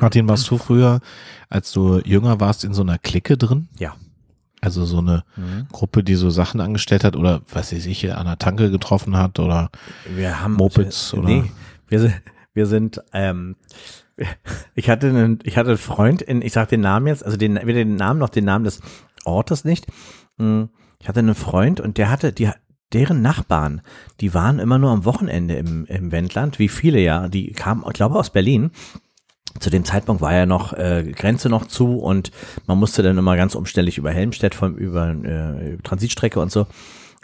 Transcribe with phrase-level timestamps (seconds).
[0.00, 1.00] Martin, warst du früher,
[1.48, 3.68] als du jünger warst, in so einer Clique drin?
[3.78, 3.94] Ja.
[4.60, 5.66] Also so eine Mhm.
[5.70, 9.38] Gruppe, die so Sachen angestellt hat oder was weiß ich, an der Tanke getroffen hat
[9.38, 9.70] oder
[10.14, 11.44] Wir haben Mopeds äh, oder- Nee,
[11.88, 12.14] wir sind,
[12.54, 13.56] wir sind, ähm,
[14.74, 17.54] ich hatte einen, ich hatte einen Freund in, ich sag den Namen jetzt, also den,
[17.56, 18.80] weder den Namen noch den Namen des
[19.24, 19.86] Ortes nicht.
[20.38, 20.64] Mm,
[21.00, 22.48] Ich hatte einen Freund und der hatte, die,
[22.92, 23.82] deren Nachbarn,
[24.20, 27.92] die waren immer nur am Wochenende im, im Wendland, wie viele ja, die kamen, ich
[27.92, 28.70] glaube, aus Berlin.
[29.60, 32.30] Zu dem Zeitpunkt war ja noch äh, Grenze noch zu und
[32.66, 36.66] man musste dann immer ganz umständlich über Helmstedt vom über äh, Transitstrecke und so.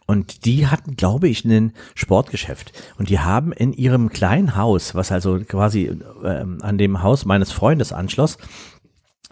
[0.06, 2.72] Und die hatten, glaube ich, ein Sportgeschäft.
[2.98, 7.52] Und die haben in ihrem kleinen Haus, was also quasi ähm, an dem Haus meines
[7.52, 8.36] Freundes anschloss,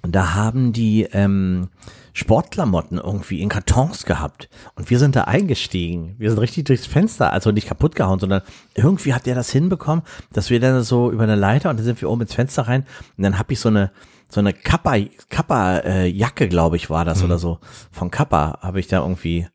[0.03, 1.69] da haben die ähm,
[2.13, 4.49] Sportklamotten irgendwie in Kartons gehabt.
[4.75, 6.15] Und wir sind da eingestiegen.
[6.19, 8.43] Wir sind richtig durchs Fenster, also nicht kaputt gehauen, sondern
[8.75, 12.01] irgendwie hat der das hinbekommen, dass wir dann so über eine Leiter und dann sind
[12.01, 12.85] wir oben ins Fenster rein.
[13.17, 13.91] Und dann habe ich so eine
[14.33, 14.95] so eine Kappa,
[15.29, 17.59] Kappa äh, Jacke, glaube ich, war das oder so.
[17.91, 19.49] Von Kappa habe ich da irgendwie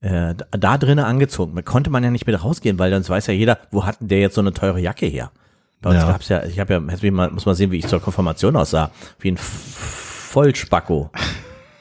[0.00, 1.54] äh, da- drinnen angezogen.
[1.54, 4.08] Da konnte man ja nicht mit rausgehen, weil sonst weiß ja jeder, wo hat denn
[4.08, 5.30] der jetzt so eine teure Jacke her?
[5.80, 6.10] Bei uns Ja.
[6.10, 6.80] gab's ja, ich habe ja,
[7.30, 8.90] muss mal sehen, wie ich zur Konfirmation aussah.
[9.20, 11.10] Wie ein Vollspacko.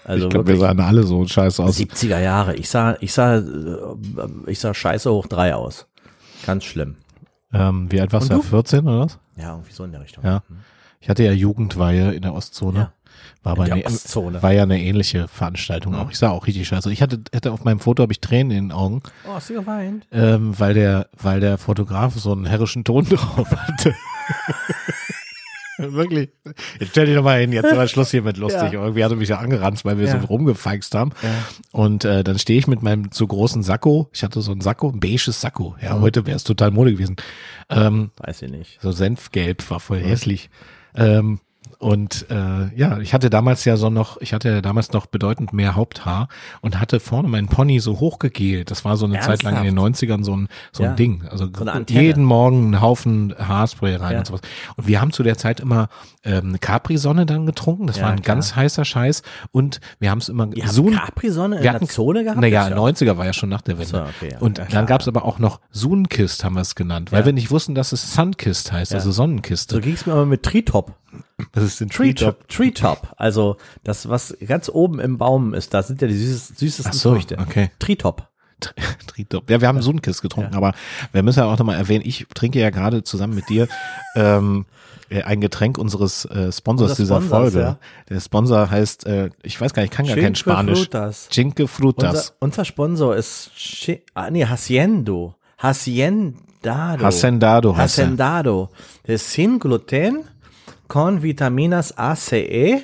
[0.07, 1.77] Also ich glaube, wir sahen alle so scheiße aus.
[1.77, 2.55] 70er Jahre.
[2.55, 3.43] Ich sah, ich sah, äh,
[4.47, 5.87] ich sah scheiße hoch drei aus.
[6.45, 6.95] Ganz schlimm.
[7.53, 8.35] Ähm, wie alt warst du?
[8.35, 8.41] du?
[8.41, 9.19] 14 oder was?
[9.35, 10.23] Ja, irgendwie so in der Richtung.
[10.23, 10.43] Ja.
[10.99, 12.79] Ich hatte ja Jugendweihe in der Ostzone.
[12.79, 12.91] Ja.
[13.43, 14.41] War, aber eine, Ostzone.
[14.43, 16.09] war ja eine ähnliche Veranstaltung auch.
[16.11, 16.91] Ich sah auch richtig scheiße.
[16.91, 19.55] Ich hatte, hatte auf meinem Foto habe ich Tränen in den Augen, Oh, hast du
[19.55, 20.05] geweint?
[20.11, 23.95] ähm, weil der, weil der Fotograf so einen herrischen Ton drauf hatte.
[25.93, 26.29] Wirklich.
[26.79, 28.73] Jetzt stell dich doch mal hin, jetzt aber Schluss hier mit lustig.
[28.73, 28.81] Ja.
[28.81, 30.19] Irgendwie hat er mich ja angeranzt, weil wir Ja.
[30.19, 31.11] so rumgefeixt haben.
[31.71, 34.09] Und äh, dann stehe ich mit meinem zu großen Sakko.
[34.13, 35.75] Ich hatte so ein Sakko, ein beiges Sakko.
[35.81, 37.15] Ja, heute wäre es total Mode gewesen.
[37.69, 38.79] Ähm, Weiß ich nicht.
[38.81, 40.49] so Senfgelb, war voll hässlich.
[40.95, 41.39] Ähm,
[41.79, 45.53] und äh, ja, ich hatte damals ja so noch, ich hatte ja damals noch bedeutend
[45.53, 46.27] mehr Haupthaar
[46.61, 48.69] und hatte vorne meinen Pony so hochgegelt.
[48.71, 50.95] Das war so eine Zeit lang in den 90ern so ein, so ein Ja.
[50.95, 51.23] Ding.
[51.29, 54.19] Also So jeden Morgen einen Haufen Haarspray rein Ja.
[54.19, 54.41] und sowas.
[54.75, 55.89] Und wir haben zu der Zeit immer
[56.23, 57.87] ähm, eine Capri-Sonne dann getrunken.
[57.87, 58.35] Das Ja, war ein klar.
[58.35, 59.21] ganz heißer Scheiß.
[59.51, 62.39] Und wir haben es immer Ihr Sun- Capri-Sonne in wir der Zone gehabt?
[62.41, 63.89] Naja, Das ist ja- 90er war ja schon nach der Wende.
[63.89, 64.39] So, okay, ja.
[64.39, 67.51] Und dann gab es aber auch noch Sunkist, haben wir es genannt, weil wir nicht
[67.51, 69.75] wussten, dass es Sunkist heißt, also Sonnenkiste.
[69.75, 70.93] So ging's mir aber mit Treetop.
[71.53, 72.47] Das ist ein Treetop.
[72.47, 73.13] Treetop.
[73.17, 76.93] Also das, was ganz oben im Baum ist, da sind ja die süßesten, süßesten Ach
[76.93, 77.37] so, Früchte.
[77.39, 77.69] okay.
[77.79, 78.27] Treetop.
[79.07, 79.47] Tritop.
[79.49, 80.73] Ja, wir haben Sunkist getrunken, aber
[81.11, 83.67] wir müssen ja auch nochmal erwähnen, ich trinke ja gerade zusammen mit dir
[84.15, 84.65] ähm,
[85.09, 87.59] äh, ein Getränk unseres äh, Sponsors Unser dieser Sponsors, Folge.
[87.59, 87.77] ja.
[88.09, 90.79] Der Sponsor heißt, äh, ich weiß gar nicht, ich kann gar kein Cinque Spanisch.
[90.79, 91.29] Frutas.
[91.29, 92.09] Cinque Frutas.
[92.09, 95.35] Unser, unser Sponsor ist Chi ah, nee, Haciendo.
[95.59, 97.03] Haciendado.
[97.03, 97.77] Hacendado er.
[97.77, 98.69] Hacendado.
[99.03, 100.23] Das ist sin gluten
[100.87, 102.83] con vitaminas A, C, E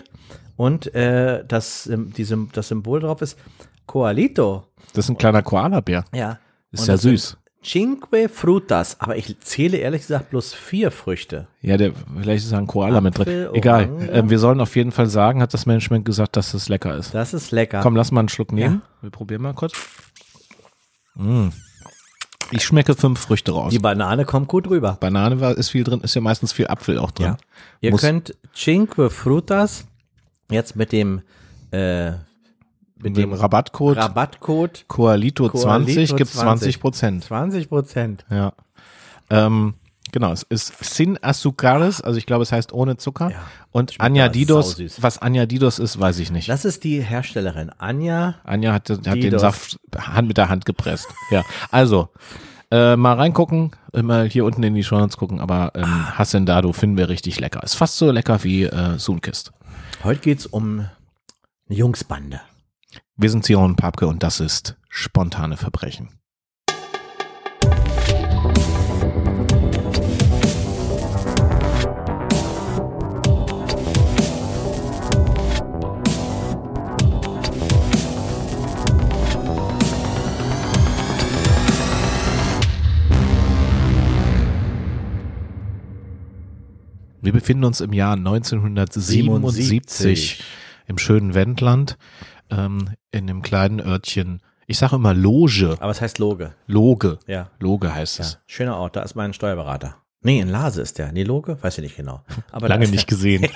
[0.57, 3.37] und äh, das, die, das Symbol drauf ist
[3.85, 4.67] Coalito.
[4.93, 6.05] Das ist ein kleiner Koala-Bär.
[6.13, 6.39] Ja.
[6.71, 7.37] Ist Und ja süß.
[7.63, 8.99] Cinque Frutas.
[8.99, 11.47] Aber ich zähle ehrlich gesagt bloß vier Früchte.
[11.61, 13.55] Ja, der, vielleicht ist da ein Koala mit Apfel, drin.
[13.55, 14.09] Egal.
[14.11, 17.13] Ähm, wir sollen auf jeden Fall sagen, hat das Management gesagt, dass es lecker ist.
[17.13, 17.79] Das ist lecker.
[17.81, 18.81] Komm, lass mal einen Schluck nehmen.
[19.01, 19.73] Wir probieren mal kurz.
[21.15, 21.49] Mm.
[22.55, 23.71] Ich schmecke fünf Früchte raus.
[23.71, 24.97] Die Banane kommt gut rüber.
[24.99, 27.25] Banane war, ist viel drin, ist ja meistens viel Apfel auch drin.
[27.27, 27.37] Ja.
[27.81, 29.85] Ihr Muss- könnt Cinque Frutas
[30.49, 31.21] jetzt mit dem
[31.71, 32.11] äh,
[32.97, 35.63] mit dem Rabattcode Rabattcode Coalito 20
[35.95, 37.23] Coalito gibt's 20 Prozent.
[37.25, 38.25] 20 Prozent.
[38.29, 38.53] Ja.
[39.29, 39.73] Ähm,
[40.13, 43.31] genau, es ist Sin Azucares, also ich glaube, es heißt ohne Zucker.
[43.31, 43.41] Ja,
[43.71, 45.01] Und Añadidos, sausüß.
[45.03, 46.47] was Añadidos ist, weiß ich nicht.
[46.47, 48.35] Das ist die Herstellerin Anja.
[48.45, 49.41] Anja hat, hat den Didos.
[49.41, 51.07] Saft Hand mit der Hand gepresst.
[51.31, 52.07] Ja, also
[52.71, 56.97] äh, mal reingucken, mal hier unten in die Show Notes gucken, aber ähm, Hassendado finden
[56.97, 57.61] wir richtig lecker.
[57.63, 59.51] Ist fast so lecker wie äh, Sunkist.
[60.03, 60.79] Heute geht's um
[61.67, 62.39] eine Jungsbande.
[63.15, 66.09] Wir sind Sion und Papke und das ist spontane Verbrechen.
[87.23, 90.43] Wir befinden uns im Jahr 1977 77.
[90.87, 91.97] im schönen Wendland,
[92.49, 94.41] ähm, in dem kleinen Örtchen.
[94.67, 95.77] Ich sage immer Loge.
[95.79, 96.53] Aber es heißt Loge.
[96.67, 97.19] Loge.
[97.25, 97.49] Ja.
[97.59, 98.25] Loge heißt ja.
[98.25, 98.39] es.
[98.45, 99.95] Schöner Ort, da ist mein Steuerberater.
[100.21, 101.13] Nee, in Lase ist der.
[101.13, 101.57] Nee, Loge?
[101.61, 102.23] Weiß ich nicht genau.
[102.51, 103.47] Aber Lange nicht gesehen.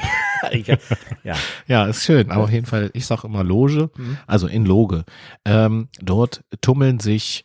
[1.26, 1.36] ja.
[1.68, 2.32] Ja, ist schön.
[2.32, 3.90] Aber auf jeden Fall, ich sage immer Loge,
[4.28, 5.04] also in Loge.
[5.44, 7.44] Ähm, dort tummeln sich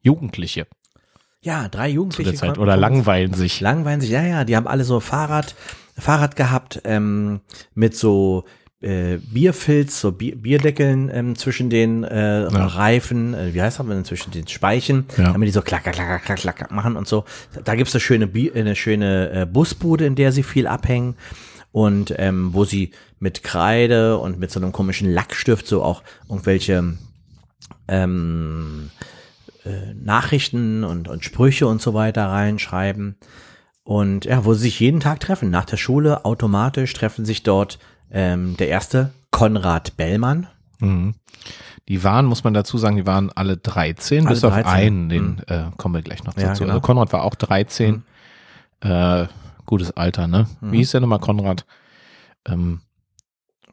[0.00, 0.66] Jugendliche
[1.42, 2.30] ja, drei zu Jugendliche.
[2.30, 3.60] der Zeit oder langweilen sich.
[3.60, 5.54] Langweilen sich, ja, ja, die haben alle so Fahrrad,
[5.96, 7.40] Fahrrad gehabt ähm,
[7.74, 8.44] mit so
[8.80, 12.66] äh, Bierfilz, so Bier, Bierdeckeln ähm, zwischen den äh, ja.
[12.66, 15.32] Reifen, äh, wie heißt das denn, zwischen den Speichen, ja.
[15.32, 17.24] damit die so klacker, klacker, klacker, klacker machen und so.
[17.64, 21.14] Da gibt's eine schöne, Bier, eine schöne äh, Busbude, in der sie viel abhängen
[21.72, 26.96] und ähm, wo sie mit Kreide und mit so einem komischen Lackstift so auch irgendwelche
[27.86, 28.90] ähm,
[29.64, 33.16] äh, Nachrichten und, und Sprüche und so weiter reinschreiben.
[33.82, 35.50] Und ja, wo sie sich jeden Tag treffen.
[35.50, 37.78] Nach der Schule automatisch treffen sich dort
[38.10, 40.48] ähm, der erste, Konrad Bellmann.
[40.80, 41.14] Mhm.
[41.88, 44.64] Die waren, muss man dazu sagen, die waren alle 13, alle bis 13.
[44.64, 45.38] auf einen, den mhm.
[45.46, 46.62] äh, kommen wir gleich noch ja, dazu.
[46.62, 46.74] Genau.
[46.74, 48.02] Also Konrad war auch 13.
[48.82, 48.90] Mhm.
[48.90, 49.26] Äh,
[49.66, 50.46] gutes Alter, ne?
[50.60, 50.72] Mhm.
[50.72, 51.64] Wie hieß der nochmal Konrad?
[52.46, 52.80] Ähm,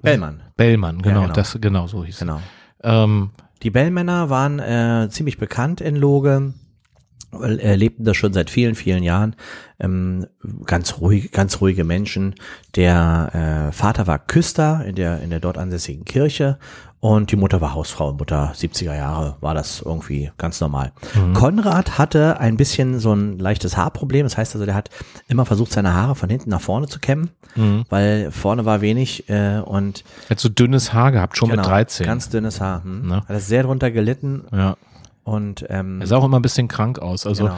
[0.02, 0.44] Bellmann.
[0.56, 1.34] Bellmann, genau, ja, genau.
[1.34, 2.20] das genau so hieß.
[2.20, 2.42] Genau.
[2.84, 3.32] Ähm,
[3.64, 6.54] die Bellmänner waren äh, ziemlich bekannt in Loge
[7.34, 9.36] äh, lebten da schon seit vielen, vielen Jahren.
[9.80, 10.28] Ähm,
[10.66, 12.36] ganz ruhig, ganz ruhige Menschen.
[12.76, 16.58] Der äh, Vater war Küster in der, in der dort ansässigen Kirche
[17.00, 20.94] und die Mutter war Hausfrau, Mutter 70er Jahre, war das irgendwie ganz normal.
[21.14, 21.34] Mhm.
[21.34, 24.24] Konrad hatte ein bisschen so ein leichtes Haarproblem.
[24.24, 24.90] Das heißt also, der hat
[25.28, 27.86] immer versucht, seine Haare von hinten nach vorne zu kämmen, mhm.
[27.90, 30.04] weil vorne war wenig äh, und.
[30.26, 32.06] Er hat so dünnes Haar gehabt, schon genau, mit 13.
[32.06, 32.84] Ganz dünnes Haar.
[32.84, 33.08] Hm.
[33.08, 33.24] Ne?
[33.28, 34.46] Hat sehr drunter gelitten.
[34.52, 34.76] Ja.
[35.24, 37.28] Und ähm, er sah auch immer ein bisschen krank aus.
[37.28, 37.58] Also genau.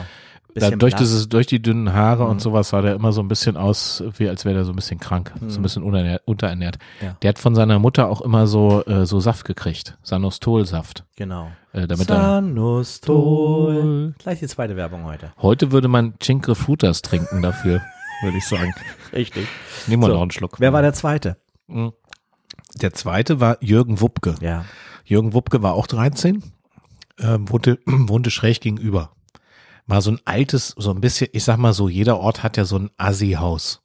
[0.54, 2.30] Da, durch, dieses, durch die dünnen Haare mhm.
[2.30, 4.76] und sowas sah der immer so ein bisschen aus, wie als wäre der so ein
[4.76, 5.50] bisschen krank, mhm.
[5.50, 6.22] so ein bisschen unterernährt.
[6.24, 6.78] unterernährt.
[7.00, 7.16] Ja.
[7.22, 11.04] Der hat von seiner Mutter auch immer so äh, so Saft gekriegt, Sanostol-Saft.
[11.16, 11.50] Genau.
[11.72, 13.34] Äh, damit Sanostol.
[14.18, 15.32] Gleich die zweite Werbung heute.
[15.40, 17.80] Heute würde man Chinkre Frutas trinken dafür,
[18.22, 18.74] würde ich sagen.
[19.12, 19.46] Richtig.
[19.86, 20.58] Nehmen wir so, noch einen Schluck.
[20.58, 21.36] Wer war der zweite?
[21.66, 21.92] Mhm.
[22.80, 24.34] Der zweite war Jürgen Wuppke.
[24.40, 24.64] Ja.
[25.04, 26.42] Jürgen Wuppke war auch 13
[27.20, 29.12] äh, wohnte, wohnte schräg gegenüber.
[29.90, 32.64] War so ein altes, so ein bisschen, ich sag mal so, jeder Ort hat ja
[32.64, 33.82] so ein Assi-Haus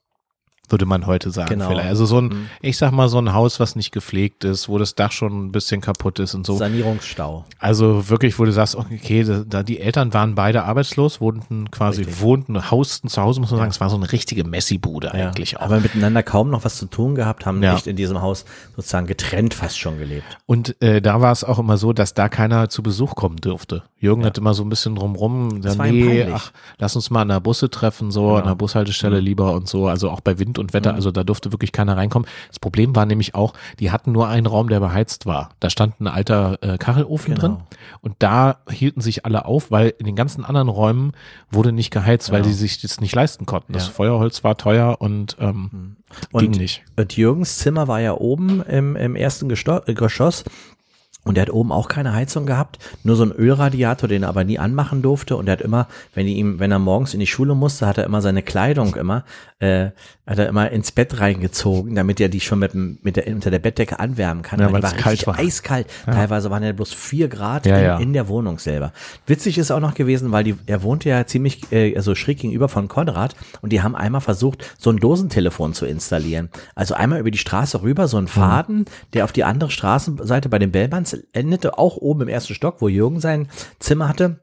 [0.68, 1.50] würde man heute sagen.
[1.50, 1.68] Genau.
[1.68, 1.88] Vielleicht.
[1.88, 2.46] Also so ein, mhm.
[2.60, 5.52] ich sag mal, so ein Haus, was nicht gepflegt ist, wo das Dach schon ein
[5.52, 6.56] bisschen kaputt ist und so.
[6.56, 7.44] Sanierungsstau.
[7.58, 12.20] Also wirklich, wo du sagst, okay, da die Eltern waren beide arbeitslos, wohnten quasi, Richtig.
[12.20, 13.62] wohnten, hausten zu Hause, muss man ja.
[13.62, 15.28] sagen, es war so eine richtige Messi-Bude ja.
[15.28, 15.62] eigentlich auch.
[15.62, 17.74] Aber miteinander kaum noch was zu tun gehabt, haben ja.
[17.74, 20.38] nicht in diesem Haus sozusagen getrennt fast schon gelebt.
[20.46, 23.82] Und äh, da war es auch immer so, dass da keiner zu Besuch kommen dürfte.
[23.98, 27.70] Jürgen hat immer so ein bisschen drumrum, nee, ach, lass uns mal an der Busse
[27.70, 28.36] treffen, so, genau.
[28.36, 29.24] an der Bushaltestelle mhm.
[29.24, 30.92] lieber und so, also auch bei Wind und Wetter.
[30.92, 30.96] Mhm.
[30.96, 32.28] Also da durfte wirklich keiner reinkommen.
[32.48, 35.50] Das Problem war nämlich auch, die hatten nur einen Raum, der beheizt war.
[35.60, 37.40] Da stand ein alter äh, Kachelofen genau.
[37.40, 37.56] drin
[38.00, 41.12] und da hielten sich alle auf, weil in den ganzen anderen Räumen
[41.50, 42.38] wurde nicht geheizt, genau.
[42.38, 43.72] weil die sich das nicht leisten konnten.
[43.72, 43.92] Das ja.
[43.92, 45.96] Feuerholz war teuer und ähm, mhm.
[46.38, 46.84] ging und, nicht.
[46.96, 50.44] Und Jürgens Zimmer war ja oben im, im ersten Geschoss.
[51.26, 54.44] Und er hat oben auch keine Heizung gehabt, nur so ein Ölradiator, den er aber
[54.44, 55.36] nie anmachen durfte.
[55.36, 58.04] Und er hat immer, wenn ihm, wenn er morgens in die Schule musste, hat er
[58.04, 59.24] immer seine Kleidung immer,
[59.58, 59.90] äh,
[60.24, 63.58] hat er immer ins Bett reingezogen, damit er die schon mit, mit der, unter der
[63.58, 64.60] Bettdecke anwärmen kann.
[64.60, 65.36] Ja, weil es kalt war.
[65.36, 65.88] Eiskalt.
[66.06, 66.12] Ja.
[66.12, 67.98] Teilweise waren ja bloß vier Grad ja, in, ja.
[67.98, 68.92] in, der Wohnung selber.
[69.26, 72.68] Witzig ist auch noch gewesen, weil die, er wohnte ja ziemlich, äh, also schräg gegenüber
[72.68, 76.50] von Konrad und die haben einmal versucht, so ein Dosentelefon zu installieren.
[76.76, 78.84] Also einmal über die Straße rüber, so ein Faden, mhm.
[79.14, 80.70] der auf die andere Straßenseite bei den
[81.32, 83.48] Endete auch oben im ersten Stock, wo Jürgen sein
[83.78, 84.40] Zimmer hatte.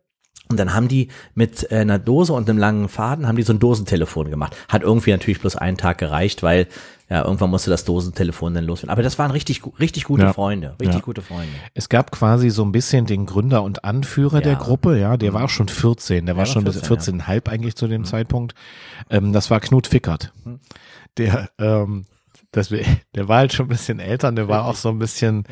[0.50, 3.54] Und dann haben die mit äh, einer Dose und einem langen Faden, haben die so
[3.54, 4.56] ein Dosentelefon gemacht.
[4.68, 6.68] Hat irgendwie natürlich bloß einen Tag gereicht, weil
[7.10, 8.92] ja, irgendwann musste das Dosentelefon dann loswerden.
[8.92, 10.34] Aber das waren richtig, richtig gute ja.
[10.34, 11.02] Freunde, richtig ja.
[11.02, 11.54] gute Freunde.
[11.74, 14.42] Es gab quasi so ein bisschen den Gründer und Anführer ja.
[14.42, 15.36] der Gruppe, ja, der mhm.
[15.36, 17.52] war auch schon 14, der, der war schon 14, 14,5 ja.
[17.52, 18.06] eigentlich zu dem mhm.
[18.06, 18.56] Zeitpunkt.
[19.10, 20.34] Ähm, das war Knut Fickert.
[20.44, 20.60] Mhm.
[21.18, 22.06] Der, ähm,
[22.52, 22.70] das,
[23.16, 25.44] der war halt schon ein bisschen älter, der war auch so ein bisschen,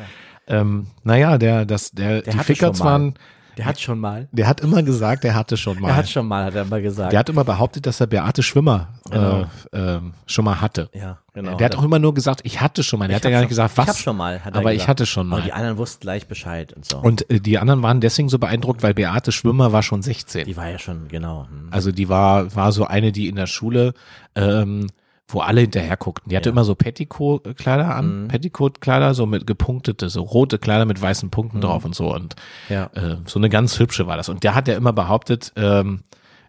[0.46, 3.14] ähm, naja, der, das, der, der die Fickerts waren,
[3.56, 4.28] der hat schon mal.
[4.32, 5.88] Der hat immer gesagt, er hatte schon mal.
[5.88, 7.12] Er hat schon mal, hat er immer gesagt.
[7.12, 9.46] Der hat immer behauptet, dass er Beate Schwimmer genau.
[9.72, 10.88] äh, äh, schon mal hatte.
[10.94, 11.56] Ja, genau.
[11.56, 13.08] Der hat auch immer nur gesagt, ich hatte schon mal.
[13.08, 13.84] Der hat ja gar nicht gesagt, was.
[13.84, 14.42] Ich hab schon mal.
[14.42, 14.82] Hat er aber gesagt.
[14.82, 15.36] ich hatte schon mal.
[15.36, 16.98] Aber die anderen wussten gleich Bescheid und so.
[16.98, 20.46] Und äh, die anderen waren deswegen so beeindruckt, weil Beate Schwimmer war schon 16.
[20.46, 21.46] Die war ja schon, genau.
[21.50, 21.68] Hm.
[21.70, 23.92] Also die war, war so eine, die in der Schule
[24.34, 24.86] ähm,
[25.34, 26.30] wo alle hinterher guckten.
[26.30, 26.52] Die hatte ja.
[26.52, 28.28] immer so Petticoat-Kleider an, mhm.
[28.28, 31.62] Petticoat-Kleider, so mit gepunktete, so rote Kleider mit weißen Punkten mhm.
[31.62, 32.14] drauf und so.
[32.14, 32.36] Und
[32.68, 32.90] ja.
[32.94, 34.28] äh, so eine ganz hübsche war das.
[34.28, 36.00] Und der hat ja immer behauptet, ähm,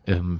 [0.08, 0.40] ähm,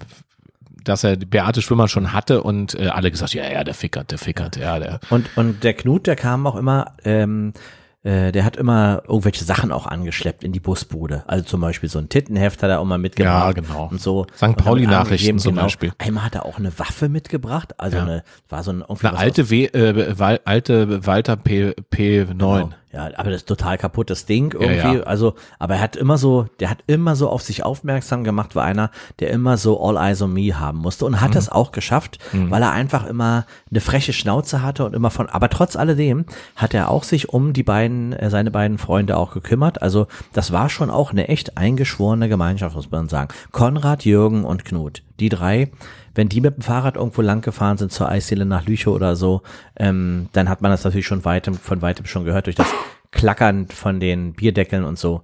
[0.84, 4.18] dass er Beate Schwimmer schon hatte und äh, alle gesagt, ja, ja, der fickert, der
[4.18, 5.00] fickert, ja, der.
[5.10, 7.54] Und, und der Knut, der kam auch immer, ähm,
[8.04, 11.24] äh, der hat immer irgendwelche Sachen auch angeschleppt in die Busbude.
[11.26, 13.56] Also zum Beispiel so ein Tittenheft hat er auch mal mitgebracht.
[13.58, 13.88] Ja, genau.
[13.90, 14.28] Und so.
[14.36, 14.58] St.
[14.58, 15.64] Pauli-Nachrichten zum genau.
[15.64, 15.94] Beispiel.
[16.00, 17.80] Einmal hat er auch eine Waffe mitgebracht.
[17.80, 18.04] Also ja.
[18.04, 22.26] eine, war so ein, eine alte, w, äh, alte Walter P, P9.
[22.28, 22.70] Genau.
[22.94, 24.76] Ja, aber das ist total kaputtes Ding irgendwie.
[24.78, 25.00] Ja, ja.
[25.02, 28.64] Also, aber er hat immer so, der hat immer so auf sich aufmerksam gemacht, war
[28.66, 31.34] einer, der immer so All Eyes on Me haben musste und hat Mhm.
[31.34, 35.50] das auch geschafft, weil er einfach immer eine freche Schnauze hatte und immer von, aber
[35.50, 39.82] trotz alledem hat er auch sich um die beiden, äh, seine beiden Freunde auch gekümmert.
[39.82, 43.34] Also, das war schon auch eine echt eingeschworene Gemeinschaft, muss man sagen.
[43.52, 45.02] Konrad, Jürgen und Knut.
[45.20, 45.72] Die drei,
[46.16, 49.42] wenn die mit dem Fahrrad irgendwo lang gefahren sind zur Eisdiele nach Lüchow oder so,
[49.78, 52.68] ähm, dann hat man das natürlich schon weitem, von weitem schon gehört durch das
[53.12, 55.22] Klackern von den Bierdeckeln und so.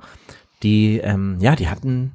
[0.64, 2.12] Die, ähm, ja, die hatten.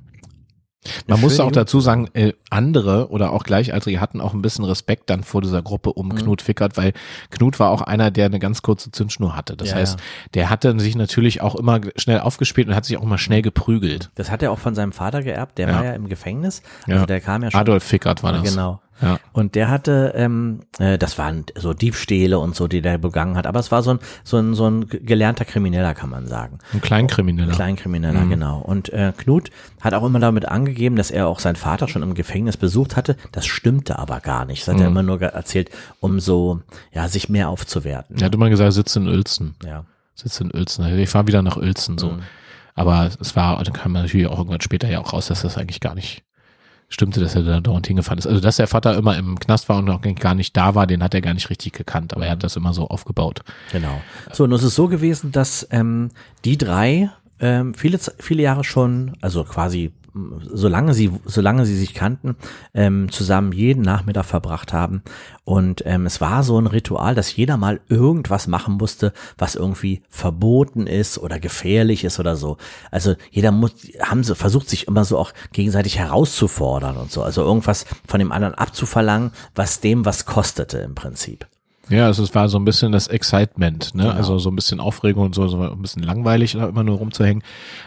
[1.06, 5.08] Man muss auch dazu sagen, äh, andere oder auch Gleichaltrige hatten auch ein bisschen Respekt
[5.10, 6.16] dann vor dieser Gruppe um Mhm.
[6.16, 6.92] Knut Fickert, weil
[7.30, 9.56] Knut war auch einer, der eine ganz kurze Zündschnur hatte.
[9.56, 10.04] Das Ja, heißt, ja.
[10.34, 14.10] der hatte sich natürlich auch immer schnell aufgespielt und hat sich auch immer schnell geprügelt.
[14.14, 15.74] Das hat er auch von seinem Vater geerbt, der Ja.
[15.76, 16.62] war ja im Gefängnis.
[16.86, 17.60] Also der kam ja schon.
[17.60, 18.42] Adolf Fickert war das.
[18.42, 18.80] Genau.
[19.02, 19.18] Ja.
[19.32, 23.46] Und der hatte, ähm, äh, das waren so Diebstähle und so, die der begangen hat.
[23.46, 26.58] Aber es war so ein, so ein, so ein gelernter Krimineller, kann man sagen.
[26.72, 27.52] Ein Kleinkrimineller.
[27.52, 28.30] Kleinkrimineller, Mhm.
[28.30, 28.58] genau.
[28.60, 32.14] Und äh, Knut hat auch immer damit angegeben, dass er auch seinen Vater schon im
[32.14, 33.16] Gefängnis besucht hatte.
[33.32, 34.62] Das stimmte aber gar nicht.
[34.62, 34.96] Das hat er Mhm.
[34.96, 35.70] immer nur erzählt,
[36.00, 36.60] um so,
[36.92, 38.16] ja, sich mehr aufzuwerten.
[38.18, 39.56] Er hat immer gesagt, sitzt in Uelzen.
[39.64, 39.84] Ja.
[40.14, 40.86] Sitzt in Uelzen.
[40.98, 42.12] Ich fahre wieder nach Uelzen so.
[42.12, 42.22] Mhm.
[42.76, 45.80] Aber es war, dann kam natürlich auch irgendwann später ja auch raus, dass das eigentlich
[45.80, 46.22] gar nicht
[46.88, 48.26] stimmte, dass er da dauernd hingefahren ist.
[48.26, 51.02] Also dass der Vater immer im Knast war und auch gar nicht da war, den
[51.02, 53.40] hat er gar nicht richtig gekannt, aber er hat das immer so aufgebaut.
[53.72, 54.00] Genau.
[54.32, 56.10] So, und es ist so gewesen, dass ähm,
[56.44, 57.10] die drei
[57.40, 62.36] ähm, viele, viele Jahre schon, also quasi solange sie, solange sie sich kannten,
[62.72, 65.02] ähm, zusammen jeden Nachmittag verbracht haben.
[65.44, 70.02] Und ähm, es war so ein Ritual, dass jeder mal irgendwas machen musste, was irgendwie
[70.08, 72.56] verboten ist oder gefährlich ist oder so.
[72.90, 77.22] Also jeder muss, haben so versucht, sich immer so auch gegenseitig herauszufordern und so.
[77.22, 81.46] Also irgendwas von dem anderen abzuverlangen, was dem was kostete im Prinzip.
[81.90, 84.04] Ja, also es war so ein bisschen das Excitement, ne?
[84.04, 84.14] Genau.
[84.14, 87.42] Also so ein bisschen Aufregung und so, so ein bisschen langweilig, da immer nur rumzuhängen.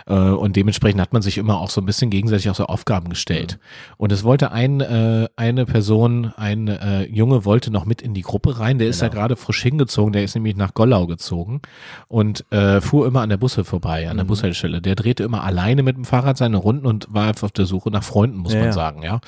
[0.06, 3.10] Äh, und dementsprechend hat man sich immer auch so ein bisschen gegenseitig auch so Aufgaben
[3.10, 3.58] gestellt.
[3.98, 8.22] Und es wollte ein, äh, eine Person, ein äh, Junge wollte noch mit in die
[8.22, 8.78] Gruppe rein.
[8.78, 9.22] Der ist ja Genau.
[9.22, 11.62] gerade frisch hingezogen, der ist nämlich nach Gollau gezogen
[12.08, 14.30] und äh, fuhr immer an der Busse vorbei, an der Mhm.
[14.30, 14.82] Bushaltestelle.
[14.82, 17.90] Der drehte immer alleine mit dem Fahrrad seine Runden und war einfach auf der Suche
[17.90, 18.74] nach Freunden, muss Ja, man ja.
[18.74, 19.22] sagen, ja.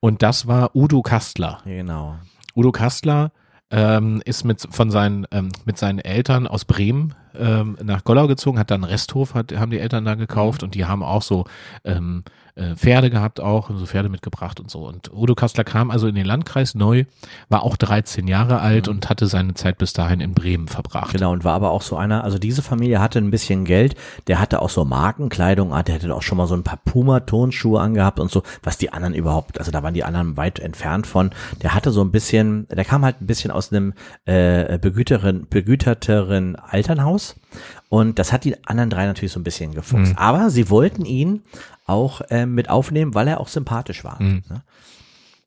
[0.00, 1.58] Und das war Udo Kastler.
[1.64, 2.16] Genau.
[2.56, 3.30] Udo Kastler
[3.70, 8.58] ähm, ist mit von seinen ähm, mit seinen Eltern aus Bremen ähm, nach Gollau gezogen,
[8.58, 11.44] hat dann einen Resthof, hat, haben die Eltern da gekauft und die haben auch so
[11.84, 12.24] ähm,
[12.58, 14.86] äh, Pferde gehabt auch, so Pferde mitgebracht und so.
[14.86, 17.04] Und Udo Kastler kam also in den Landkreis neu,
[17.48, 21.12] war auch 13 Jahre alt und hatte seine Zeit bis dahin in Bremen verbracht.
[21.12, 23.94] Genau, und war aber auch so einer, also diese Familie hatte ein bisschen Geld,
[24.26, 28.18] der hatte auch so Markenkleidung, der hätte auch schon mal so ein paar Puma-Tonschuhe angehabt
[28.18, 31.30] und so, was die anderen überhaupt, also da waren die anderen weit entfernt von.
[31.62, 36.56] Der hatte so ein bisschen, der kam halt ein bisschen aus einem äh, begüteren, begüterteren
[36.72, 37.27] Elternhaus
[37.88, 40.12] und das hat die anderen drei natürlich so ein bisschen gefuchst.
[40.18, 41.42] Aber sie wollten ihn
[41.86, 44.20] auch äh, mit aufnehmen, weil er auch sympathisch war.
[44.48, 44.62] Ne?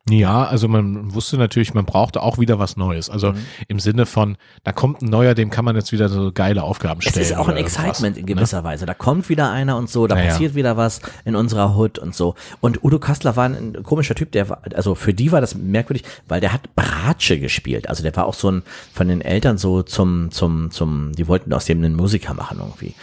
[0.09, 3.09] Ja, also man wusste natürlich, man brauchte auch wieder was Neues.
[3.09, 3.33] Also
[3.67, 7.01] im Sinne von, da kommt ein neuer, dem kann man jetzt wieder so geile Aufgaben
[7.01, 7.25] Es stellen.
[7.27, 8.33] ist auch ein Excitement in ne?
[8.33, 8.87] gewisser Weise.
[8.87, 10.29] Da kommt wieder einer und so, da Ja, ja.
[10.31, 12.33] passiert wieder was in unserer Hood und so.
[12.61, 16.03] Und Udo Kastler war ein komischer Typ, der war, also für die war das merkwürdig,
[16.27, 17.87] weil der hat Bratsche gespielt.
[17.87, 21.53] Also der war auch so ein, von den Eltern so zum, zum, zum, die wollten
[21.53, 22.95] aus dem einen Musiker machen irgendwie.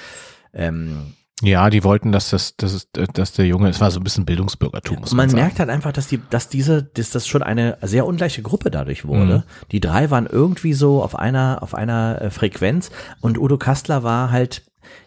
[0.52, 4.04] Ähm, Ja, die wollten, dass das, das ist, dass der Junge, es war so ein
[4.04, 5.42] bisschen Bildungsbürgertum, muss man, man sagen.
[5.42, 9.04] merkt halt einfach, dass die, dass diese, dass das schon eine sehr ungleiche Gruppe dadurch
[9.04, 9.38] wurde.
[9.38, 9.68] Mhm.
[9.70, 12.90] Die drei waren irgendwie so auf einer, auf einer äh, Frequenz
[13.20, 14.62] und Udo Kastler war halt,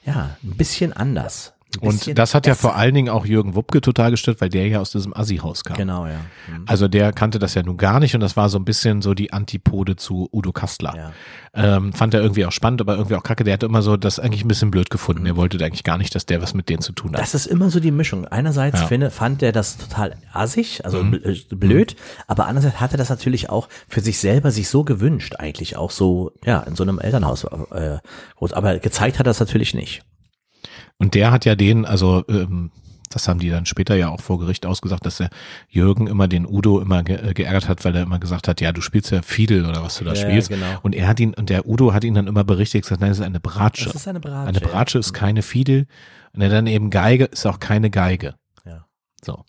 [0.06, 1.54] ja, ein bisschen anders.
[1.80, 4.80] Und das hat ja vor allen Dingen auch Jürgen Wuppke total gestört, weil der ja
[4.82, 5.78] aus diesem Assi-Haus kam.
[5.78, 6.20] Genau, ja.
[6.48, 6.66] Mhm.
[6.68, 9.13] Also der kannte das ja nun gar nicht und das war so ein bisschen so
[9.13, 10.94] die Antipode zu Udo Kastler.
[10.96, 11.12] Ja.
[11.54, 13.44] Ähm, fand er irgendwie auch spannend, aber irgendwie auch kacke.
[13.44, 15.22] Der hat immer so das eigentlich ein bisschen blöd gefunden.
[15.22, 15.28] Mhm.
[15.28, 17.22] Er wollte eigentlich gar nicht, dass der was mit denen zu tun hat.
[17.22, 18.25] Das ist immer so die Mischung.
[18.28, 18.86] Einerseits Ja.
[18.86, 18.90] Mhm.
[18.90, 21.96] finde, fand er das total assig, also bl- äh, blöd,
[22.28, 25.92] aber andererseits hat er das natürlich auch für sich selber sich so gewünscht, eigentlich auch
[25.92, 27.98] so, ja, in so einem Elternhaus äh,
[28.36, 28.54] groß.
[28.54, 30.04] Aber gezeigt hat er das natürlich nicht.
[31.01, 32.72] Und der hat ja den, also ähm,
[33.10, 35.29] das haben die dann später ja auch vor Gericht ausgesagt, dass der
[35.67, 38.72] Jürgen immer den Udo immer ge äh, geärgert hat, weil er immer gesagt hat, ja,
[38.72, 40.50] du spielst ja Fiedel oder was du da Ja, spielst.
[40.50, 40.77] genau.
[40.84, 43.20] Und er hat ihn, und der Udo hat ihn dann immer berichtigt, gesagt, nein, das
[43.20, 43.86] ist eine Bratsche.
[43.86, 44.48] Das ist eine Bratsche.
[44.48, 45.88] Eine Bratsche ist keine Fiedel.
[46.34, 48.36] Und er dann eben Geige ist auch keine Geige.
[48.65, 48.86] Ja.
[49.25, 49.43] So.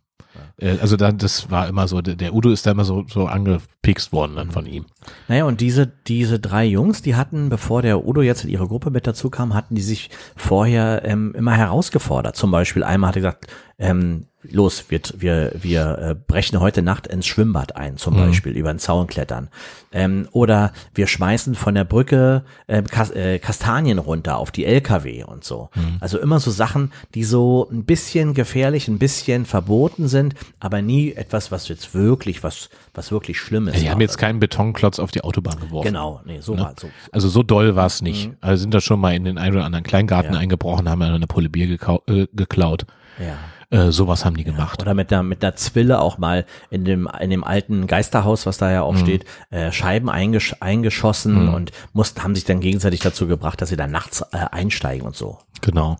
[0.58, 4.12] Äh, also dann, das war immer so, der, Udo ist da immer so, so angepikst
[4.12, 4.86] worden dann von ihm.
[5.28, 8.90] Naja, und diese, diese drei Jungs, die hatten, bevor der Udo jetzt in ihre Gruppe
[8.90, 12.36] mit dazu kam, hatten die sich vorher ähm, immer herausgefordert.
[12.36, 13.46] Zum Beispiel einmal hat er gesagt,
[13.82, 18.26] ähm, los, wir, wir, wir äh, brechen heute Nacht ins Schwimmbad ein, zum mhm.
[18.28, 19.48] Beispiel, über den Zaun klettern.
[19.92, 25.24] Ähm, oder wir schmeißen von der Brücke äh, Kas äh, Kastanien runter auf die LKW
[25.24, 25.70] und so.
[25.74, 25.98] Mhm.
[26.00, 31.12] Also immer so Sachen, die so ein bisschen gefährlich, ein bisschen verboten sind, aber nie
[31.12, 33.80] etwas, was jetzt wirklich, was, was wirklich schlimm ist.
[33.80, 35.86] Die haben jetzt keinen Betonklotz auf die Autobahn geworfen.
[35.86, 36.62] Genau, nee, so ne?
[36.62, 36.92] war so, so.
[37.12, 38.28] Also so doll war es nicht.
[38.28, 38.36] Mhm.
[38.40, 40.40] Also sind da schon mal in den einen oder anderen Kleingarten ja.
[40.40, 42.86] eingebrochen, haben eine Pulle Bier äh, geklaut.
[43.18, 43.36] Ja.
[43.72, 44.80] Äh, sowas haben die gemacht.
[44.80, 48.44] Ja, oder mit der, mit der Zwille auch mal in dem, in dem alten Geisterhaus,
[48.44, 48.98] was da ja auch mhm.
[48.98, 51.54] steht, äh, Scheiben eingesch eingeschossen mhm.
[51.54, 55.16] und mussten, haben sich dann gegenseitig dazu gebracht, dass sie dann nachts äh, einsteigen und
[55.16, 55.38] so.
[55.62, 55.96] Genau.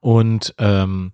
[0.00, 1.12] Und ähm,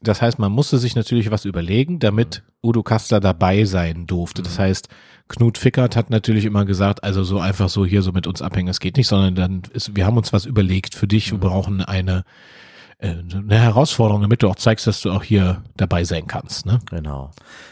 [0.00, 2.42] das heißt, man musste sich natürlich was überlegen, damit.
[2.62, 4.42] Udo Kastler dabei sein durfte.
[4.42, 4.62] Das mhm.
[4.62, 4.88] heißt,
[5.28, 8.68] Knut Fickert hat natürlich immer gesagt, also so einfach so hier so mit uns abhängen,
[8.68, 11.42] das geht nicht, sondern dann ist, wir haben uns was überlegt für dich, wir mhm.
[11.42, 12.24] brauchen eine
[13.02, 16.66] eine Herausforderung, damit du auch zeigst, dass du auch hier dabei sein kannst.
[16.66, 16.80] Ne?
[16.90, 17.30] Genau.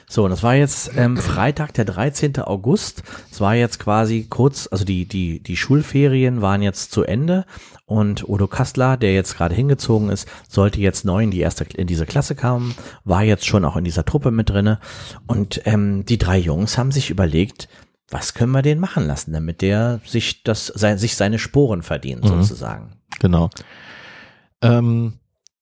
[0.09, 2.39] So, und das war jetzt ähm, Freitag, der 13.
[2.39, 3.03] August.
[3.31, 7.45] Es war jetzt quasi kurz, also die, die, die Schulferien waren jetzt zu Ende
[7.85, 11.87] und Udo Kastler, der jetzt gerade hingezogen ist, sollte jetzt neu in die erste, in
[11.87, 14.79] diese Klasse kommen, war jetzt schon auch in dieser Truppe mit drinne.
[15.27, 17.69] Und ähm, die drei Jungs haben sich überlegt,
[18.11, 22.25] was können wir den machen lassen, damit der sich das, sein, sich seine Sporen verdient,
[22.25, 22.29] mhm.
[22.29, 22.93] sozusagen.
[23.21, 23.51] Genau.
[24.63, 25.15] Ähm,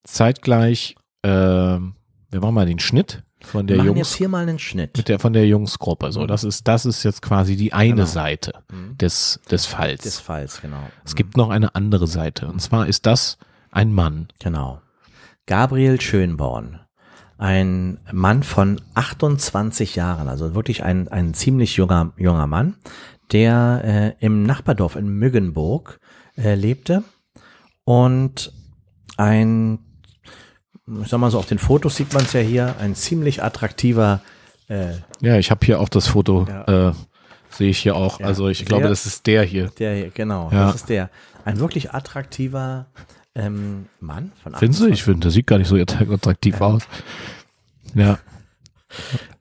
[0.03, 3.97] zeitgleich, äh, wir machen mal den Schnitt von der wir Jungs.
[3.97, 4.97] jetzt hier mal einen Schnitt.
[4.97, 6.11] Mit der, von der Jungsgruppe.
[6.11, 6.27] So, mhm.
[6.27, 8.05] das ist, das ist jetzt quasi die eine genau.
[8.05, 8.97] Seite mhm.
[8.97, 10.03] des, des Falls.
[10.03, 10.89] Des Falls, genau.
[11.05, 11.17] Es mhm.
[11.17, 12.47] gibt noch eine andere Seite.
[12.47, 13.37] Und zwar ist das
[13.71, 14.27] ein Mann.
[14.39, 14.81] Genau.
[15.45, 16.81] Gabriel Schönborn.
[17.37, 22.75] Ein Mann von 28 Jahren, also wirklich ein, ein ziemlich junger, junger Mann,
[23.31, 25.99] der äh, im Nachbardorf in Müggenburg
[26.35, 27.03] äh, lebte
[27.83, 28.51] und
[29.17, 29.79] ein,
[31.01, 34.21] ich sag mal so, auf den Fotos sieht man es ja hier, ein ziemlich attraktiver.
[34.69, 36.89] Äh, ja, ich habe hier auch das Foto, ja.
[36.89, 36.93] äh,
[37.49, 38.19] sehe ich hier auch.
[38.19, 39.69] Ja, also ich der, glaube, das ist der hier.
[39.79, 40.67] Der hier, genau, ja.
[40.67, 41.09] das ist der.
[41.45, 42.87] Ein wirklich attraktiver
[43.35, 44.87] ähm, Mann von Findest du?
[44.87, 46.83] Ich finde, der sieht gar nicht so attraktiv aus.
[47.93, 48.19] Ja.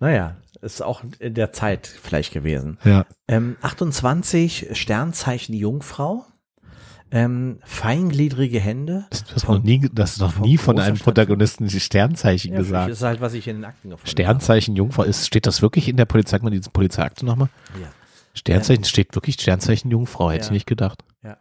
[0.00, 2.78] Naja, ist auch in der Zeit vielleicht gewesen.
[2.84, 3.06] Ja.
[3.28, 6.24] Ähm, 28 Sternzeichen Jungfrau.
[7.12, 9.06] Ähm, feingliedrige Hände.
[9.10, 12.90] Das hast noch nie, das ist noch nie von einem Protagonisten Sternzeichen ja, gesagt.
[12.90, 14.78] Das ist halt, was ich in den Akten gefunden Sternzeichen habe.
[14.78, 16.36] Jungfrau ist, steht das wirklich in der Polizei?
[16.36, 17.48] Sag mal diese Polizeiakte nochmal.
[17.80, 17.88] Ja.
[18.34, 20.46] Sternzeichen, ähm, steht wirklich Sternzeichen Jungfrau, hätte ja.
[20.46, 21.04] ich nicht gedacht.
[21.22, 21.36] Ja.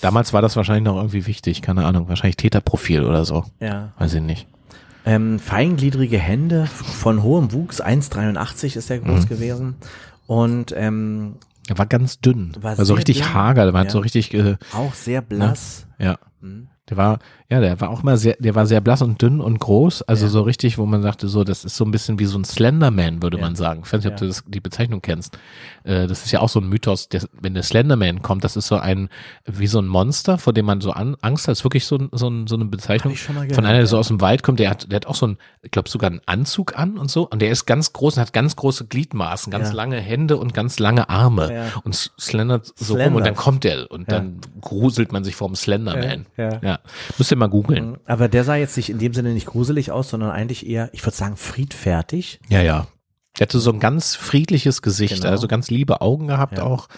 [0.00, 3.44] Damals war das wahrscheinlich noch irgendwie wichtig, keine Ahnung, wahrscheinlich Täterprofil oder so.
[3.60, 3.92] Ja.
[3.98, 4.48] Weiß ich nicht.
[5.06, 9.28] Ähm, feingliedrige Hände von hohem Wuchs, 1,83 ist er groß mhm.
[9.28, 9.76] gewesen.
[10.26, 11.36] Und ähm,
[11.68, 12.52] er war ganz dünn.
[12.60, 13.34] War, war so richtig dünn.
[13.34, 13.90] hager, der war ja.
[13.90, 14.34] so richtig.
[14.34, 15.86] Äh, Auch sehr blass.
[15.98, 16.06] Ne?
[16.06, 16.18] Ja.
[16.40, 16.68] Mhm.
[16.88, 17.18] Der war,
[17.50, 20.24] ja, der war auch immer sehr, der war sehr blass und dünn und groß, also
[20.24, 20.30] ja.
[20.30, 23.22] so richtig, wo man sagte, so, das ist so ein bisschen wie so ein Slenderman,
[23.22, 23.44] würde ja.
[23.44, 23.82] man sagen.
[23.84, 25.38] Ich weiß nicht, ob du das, die Bezeichnung kennst.
[25.84, 28.66] Äh, das ist ja auch so ein Mythos, der, wenn der Slenderman kommt, das ist
[28.66, 29.08] so ein,
[29.44, 31.98] wie so ein Monster, vor dem man so an, Angst hat, das ist wirklich so,
[32.12, 34.90] so, so eine Bezeichnung gehört, von einer, der so aus dem Wald kommt, der hat,
[34.90, 37.50] der hat auch so ein, ich glaube sogar einen Anzug an und so, und der
[37.50, 41.70] ist ganz groß und hat ganz große Gliedmaßen, ganz lange Hände und ganz lange Arme
[41.84, 43.04] und slendert so Slender.
[43.04, 46.26] rum und dann kommt der und dann gruselt man sich vorm Slenderman.
[46.36, 46.60] Ja.
[46.62, 46.78] ja.
[47.18, 47.90] Müsst ihr mal googeln.
[47.90, 47.96] Mhm.
[48.06, 51.04] Aber der sah jetzt nicht in dem Sinne nicht gruselig aus, sondern eigentlich eher, ich
[51.04, 52.40] würde sagen, friedfertig.
[52.48, 52.86] Ja, ja.
[53.38, 55.30] Der hatte so ein ganz friedliches Gesicht, genau.
[55.30, 56.64] also ganz liebe Augen gehabt ja.
[56.64, 56.88] auch.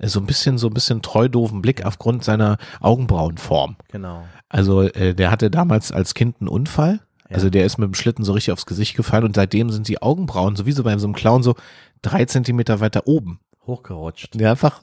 [0.00, 3.76] So ein bisschen, so ein bisschen treu doofen Blick aufgrund seiner Augenbrauenform.
[3.88, 4.24] Genau.
[4.48, 7.00] Also äh, der hatte damals als Kind einen Unfall.
[7.28, 7.36] Ja.
[7.36, 10.00] Also der ist mit dem Schlitten so richtig aufs Gesicht gefallen und seitdem sind die
[10.00, 11.56] Augenbrauen, sowieso bei so einem Clown, so
[12.00, 13.40] drei Zentimeter weiter oben.
[13.66, 14.30] Hochgerutscht.
[14.34, 14.82] Der einfach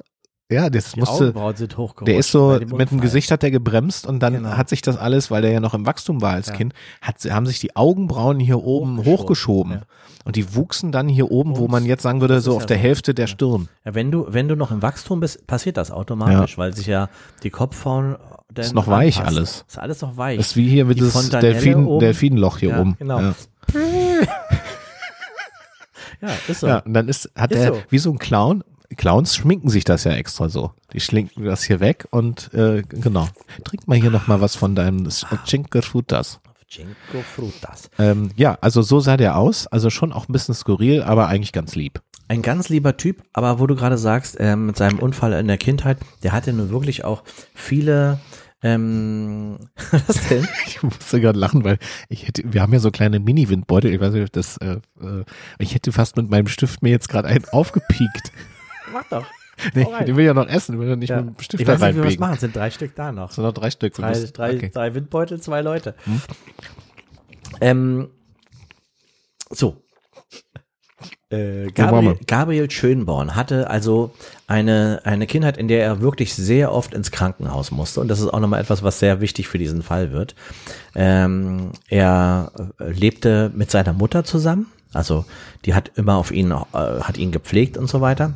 [0.52, 1.34] ja, das die musste.
[1.56, 4.50] Sind der ist so mit dem Gesicht hat er gebremst und dann genau.
[4.58, 6.56] hat sich das alles, weil der ja noch im Wachstum war als ja.
[6.56, 9.20] Kind, hat, haben sich die Augenbrauen hier oben hochgeschoben.
[9.22, 9.72] hochgeschoben.
[9.74, 9.82] Ja.
[10.26, 12.78] Und die wuchsen dann hier oben, wo man jetzt sagen würde, so auf ja der.
[12.78, 13.70] Hälfte der Stirn.
[13.86, 17.10] Ja, wenn du, wenn du noch im Wachstum bist, passiert das automatisch, weil sich ja
[17.44, 18.16] die Kopfhauen
[18.56, 19.66] ist noch weich alles.
[19.68, 20.40] Ist alles noch weich.
[20.40, 22.96] ist wie hier mit das Delfin, Delfinloch hier oben.
[22.98, 23.20] Genau.
[23.20, 23.36] Ja.
[26.22, 26.68] ja, ist so.
[26.68, 27.82] Ja, und dann ist, hat ist er so.
[27.90, 28.64] wie so ein Clown
[28.98, 30.72] Clowns schminken sich das ja extra so.
[30.94, 33.28] Die schlinken das hier weg und äh, genau.
[33.64, 36.40] Trink mal hier nochmal was von deinem Cinque Frutas.
[36.70, 37.90] Cinque Frutas.
[37.98, 39.68] Ähm, ja, also so sah der aus.
[39.68, 42.02] Also schon auch ein bisschen skurril, aber eigentlich ganz lieb.
[42.28, 45.58] Ein ganz lieber Typ, aber wo du gerade sagst, äh, mit seinem Unfall in der
[45.58, 47.24] Kindheit, der hatte nun wirklich auch
[47.56, 48.20] viele
[48.62, 49.58] Ähm,
[49.92, 50.48] was denn?
[50.68, 54.14] Ich musste gerade lachen, weil ich hätte, wir haben ja so kleine Mini-Windbeutel, ich weiß
[54.14, 55.24] nicht, das, äh, äh,
[55.60, 58.32] ich hätte fast mit meinem Stift mir jetzt gerade einen aufgepiekt.
[58.94, 59.26] Mach doch.
[59.76, 61.18] Nee, den will ja noch essen, will ja nicht Ja.
[61.22, 62.20] mit dem Stift Ich da weiß nicht, wie wir das reinbiegen.
[62.22, 62.34] machen.
[62.36, 63.28] Es sind drei Stück da noch.
[63.30, 63.94] Es sind noch drei Stück.
[63.94, 64.72] Drei, müssen- drei, okay.
[64.74, 65.96] drei Windbeutel, zwei Leute.
[66.06, 66.22] Hm.
[67.60, 68.10] Ähm,
[69.50, 69.76] so.
[71.30, 72.18] Äh, Gabriel.
[72.26, 74.12] Gabriel Schönborn hatte also
[74.48, 78.00] eine, eine Kindheit, in der er wirklich sehr oft ins Krankenhaus musste.
[78.00, 80.36] Und das ist auch nochmal etwas, was sehr wichtig für diesen Fall wird.
[80.96, 84.68] Ähm, er äh, lebte mit seiner Mutter zusammen.
[84.94, 85.26] Also
[85.66, 88.34] die hat immer auf ihn, äh, hat ihn gepflegt und so weiter.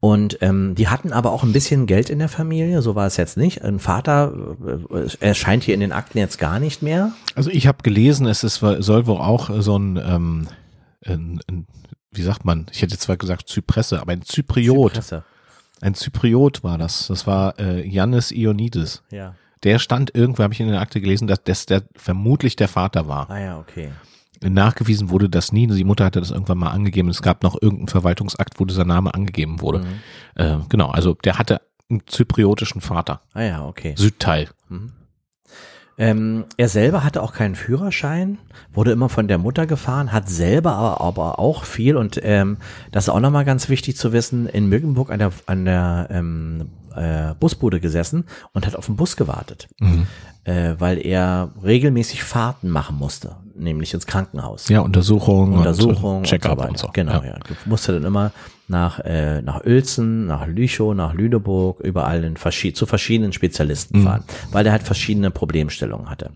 [0.00, 3.16] Und ähm, die hatten aber auch ein bisschen Geld in der Familie, so war es
[3.16, 3.62] jetzt nicht.
[3.62, 4.56] Ein Vater
[4.90, 7.12] äh, erscheint hier in den Akten jetzt gar nicht mehr.
[7.34, 10.48] Also ich habe gelesen, es ist, soll wohl auch so ein, ähm,
[11.04, 11.66] ein, ein
[12.10, 14.92] wie sagt man, ich hätte zwar gesagt Zypresse, aber ein Zypriot.
[14.92, 15.24] Zypresse.
[15.80, 17.06] Ein Zypriot war das.
[17.06, 19.02] Das war äh, Yannis Ioannidis.
[19.10, 19.34] Ja.
[19.62, 23.08] Der stand irgendwo, habe ich in der Akte gelesen, dass das der vermutlich der Vater
[23.08, 23.28] war.
[23.30, 23.90] Ah ja, okay.
[24.42, 25.66] Nachgewiesen wurde das nie.
[25.66, 27.08] Die Mutter hatte das irgendwann mal angegeben.
[27.08, 29.84] Es gab noch irgendeinen Verwaltungsakt, wo dieser Name angegeben wurde.
[30.34, 33.20] Äh, genau, also der hatte einen zypriotischen Vater.
[33.32, 33.94] Ah ja, okay.
[33.96, 34.48] Südteil.
[36.00, 38.38] Ähm, er selber hatte auch keinen Führerschein,
[38.72, 42.58] wurde immer von der Mutter gefahren, hat selber aber, aber auch viel und ähm,
[42.92, 46.70] das ist auch nochmal ganz wichtig zu wissen, in Mögenburg an der, an der ähm,
[46.94, 49.68] äh, Busbude gesessen und hat auf den Bus gewartet,
[50.44, 54.68] äh, weil er regelmäßig Fahrten machen musste, nämlich ins Krankenhaus.
[54.68, 56.88] Ja, Untersuchung, Untersuchung und Check-up und so und so.
[56.92, 57.38] Genau, ja.
[57.46, 58.32] Du musste dann immer
[58.68, 63.34] nach, äh, nach Uelzen, nach Lüchow, nach Lüneburg, überall in verschied zu verschiedenen Mhm.
[63.34, 66.30] Spezialisten fahren, weil er halt verschiedene Problemstellungen hatte.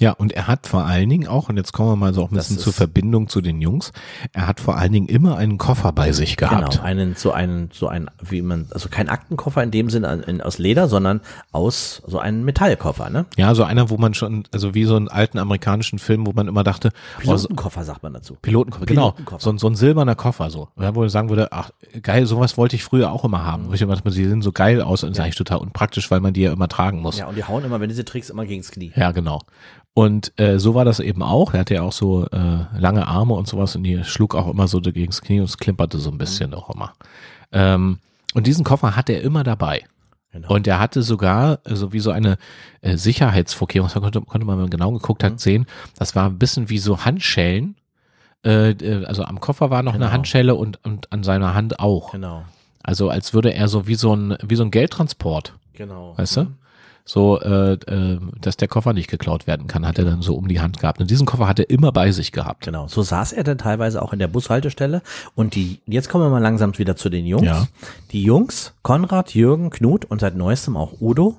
[0.00, 2.30] Ja, und er hat vor allen Dingen auch, und jetzt kommen wir mal so auch
[2.30, 3.92] ein Das bisschen zur Verbindung zu den Jungs,
[4.32, 6.72] er hat vor allen Dingen immer einen Koffer bei sich gehabt.
[6.72, 10.40] Genau, einen, so einen, so ein, wie man, also kein Aktenkoffer in dem Sinne in,
[10.40, 11.20] aus Leder, sondern
[11.52, 13.26] aus so einem Metallkoffer, ne?
[13.36, 16.46] Ja, so einer, wo man schon, also wie so einen alten amerikanischen Film, wo man
[16.48, 18.36] immer dachte, oh, so, Pilotenkoffer sagt man dazu.
[18.40, 19.42] Pilotenkoffer, genau, Pilotenkoffer.
[19.42, 20.68] so, ein- so ein silberner Koffer so.
[20.80, 21.70] Ja, wo ich sagen würde, ach
[22.02, 23.68] geil, sowas wollte ich früher auch immer haben.
[23.68, 26.32] Wo ich immer sie sehen so geil aus und ist eigentlich total unpraktisch, weil man
[26.32, 27.18] die ja immer tragen muss.
[27.18, 28.92] Ja, und die hauen immer, wenn diese Tricks immer gegens Knie.
[28.94, 29.40] Ja, genau.
[29.94, 31.54] Und äh, so war das eben auch.
[31.54, 34.68] Er hatte ja auch so äh, lange Arme und sowas und die schlug auch immer
[34.68, 36.92] so gegen das Knie und es klimperte so ein bisschen auch immer.
[37.50, 37.98] Ähm,
[38.34, 39.84] und diesen Koffer hatte er immer dabei.
[40.30, 40.48] Genau.
[40.54, 42.36] Und er hatte sogar äh, so wie so eine
[42.82, 45.66] äh, Sicherheitsvorkehrung, das konnte, konnte man, wenn man genau geguckt hat, sehen,
[45.98, 47.74] das war ein bisschen wie so Handschellen.
[48.44, 50.04] Äh, äh, also am Koffer war noch Genau.
[50.04, 52.12] eine Handschelle und, und an seiner Hand auch.
[52.12, 52.44] Genau,
[52.84, 56.16] Also als würde er so wie so ein, wie so ein Geldtransport genau.
[56.16, 56.46] weißt du?
[57.08, 60.46] So, äh, äh, dass der Koffer nicht geklaut werden kann, hat er dann so um
[60.46, 61.00] die Hand gehabt.
[61.00, 62.66] Und diesen Koffer hat er immer bei sich gehabt.
[62.66, 65.00] Genau, so saß er dann teilweise auch in der Bushaltestelle.
[65.34, 67.46] Und die, jetzt kommen wir mal langsam wieder zu den Jungs.
[67.46, 67.66] Ja.
[68.12, 71.38] Die Jungs, Konrad, Jürgen, Knut und seit neuestem auch Udo,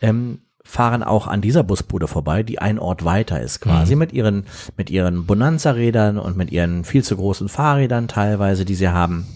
[0.00, 4.44] ähm, fahren auch an dieser Busbude vorbei, die ein Ort weiter ist quasi, mit ihren,
[4.78, 9.26] mit ihren Bonanza-Rädern und mit ihren viel zu großen Fahrrädern teilweise, die sie haben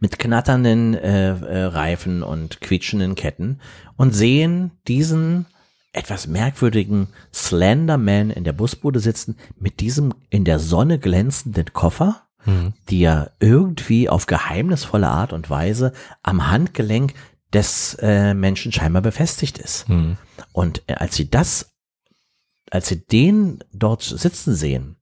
[0.00, 3.60] mit knatternden äh, äh, Reifen und quietschenden Ketten
[3.96, 5.46] und sehen diesen
[5.92, 12.22] etwas merkwürdigen Slenderman in der Busbude sitzen mit diesem in der Sonne glänzenden Koffer,
[12.90, 17.14] die ja irgendwie auf geheimnisvolle Art und Weise am Handgelenk
[17.52, 19.86] des äh, Menschen scheinbar befestigt ist.
[20.52, 21.74] Und äh, als sie das,
[22.70, 24.96] als sie den dort sitzen sehen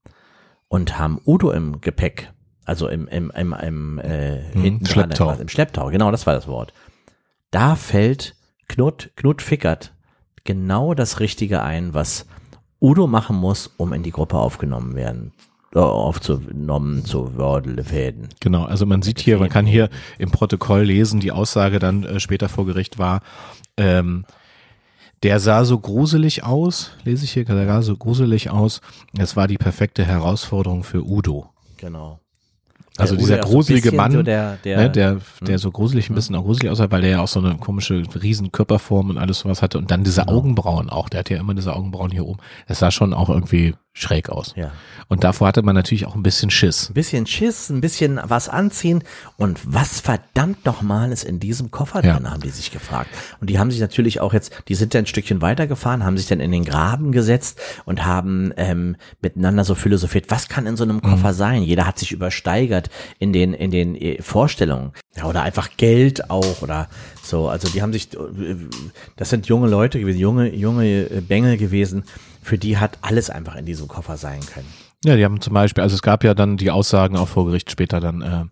[0.69, 2.31] und haben Udo im Gepäck,
[2.65, 5.25] also im, im, im, im äh, hinten dran, Schlepptau.
[5.25, 6.73] quasi, im Schlepptau, genau, das war das Wort.
[7.51, 8.35] Da fällt
[8.67, 9.93] Knut, Knut Fickert
[10.43, 12.25] genau das Richtige ein, was
[12.81, 15.33] Udo machen muss, um in die Gruppe aufgenommen werden,
[15.73, 18.29] äh, aufgenommen zu werden.
[18.39, 22.19] Genau, also man sieht hier, man kann hier im Protokoll lesen, die Aussage dann äh,
[22.19, 23.21] später vor Gericht war,
[23.77, 24.25] ähm,
[25.23, 28.81] der sah so gruselig aus, lese ich hier, der sah so gruselig aus,
[29.17, 31.49] es war die perfekte Herausforderung für Udo.
[31.77, 32.19] Genau.
[32.97, 36.09] Also Der dieser so gruselige bisschen Mann, so der, der, ne, der, der so gruselig,
[36.09, 39.17] ein bisschen auch gruselig aussah, weil der ja auch so eine komische riesen Körperform und
[39.17, 40.37] alles sowas hatte und dann diese Genau.
[40.37, 42.39] Augenbrauen auch, der hat ja immer diese Augenbrauen hier oben.
[42.67, 44.53] Das sah schon auch irgendwie schräg aus.
[44.55, 44.71] ja.
[45.07, 46.89] Und davor hatte man natürlich auch ein bisschen Schiss.
[46.89, 49.03] Ein bisschen Schiss, ein bisschen was anziehen
[49.37, 52.13] und was verdammt nochmal ist in diesem Koffer Ja.
[52.15, 53.09] drin, haben die sich gefragt.
[53.39, 56.25] Und die haben sich natürlich auch jetzt, die sind ja ein Stückchen weitergefahren, haben sich
[56.27, 60.83] dann in den Graben gesetzt und haben ähm, miteinander so philosophiert, was kann in so
[60.83, 61.61] einem Koffer sein?
[61.61, 64.91] Jeder hat sich übersteigert in den, in den äh, Vorstellungen.
[65.15, 66.89] Ja, oder einfach Geld auch oder
[67.23, 67.47] so.
[67.47, 68.17] Also die haben sich, äh,
[69.15, 72.03] das sind junge Leute gewesen, junge, junge äh, Bengel gewesen,
[72.45, 74.67] für die hat alles einfach in diesem Koffer sein können.
[75.03, 77.71] Ja, die haben zum Beispiel, also es gab ja dann die Aussagen auch vor Gericht
[77.71, 78.43] später dann, äh,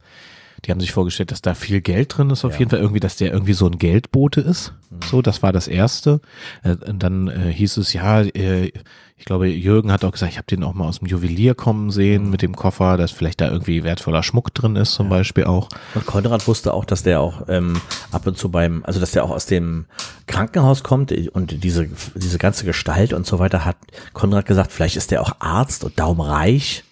[0.65, 2.59] die haben sich vorgestellt, dass da viel Geld drin ist auf Ja.
[2.59, 2.79] jeden Fall.
[2.79, 4.73] Irgendwie, dass der irgendwie so ein Geldbote ist.
[5.11, 6.21] So, das war das Erste.
[6.63, 8.71] Äh, und dann äh, hieß es, ja, äh,
[9.15, 11.91] ich glaube, Jürgen hat auch gesagt, ich habe den auch mal aus dem Juwelier kommen
[11.91, 15.69] sehen mit dem Koffer, dass vielleicht da irgendwie wertvoller Schmuck drin ist zum Beispiel auch.
[15.93, 17.79] Und Konrad wusste auch, dass der auch ähm,
[18.11, 19.85] ab und zu beim, also dass der auch aus dem
[20.27, 23.77] Krankenhaus kommt und diese, diese ganze Gestalt und so weiter hat
[24.13, 26.83] Konrad gesagt, vielleicht ist der auch Arzt und darum reich.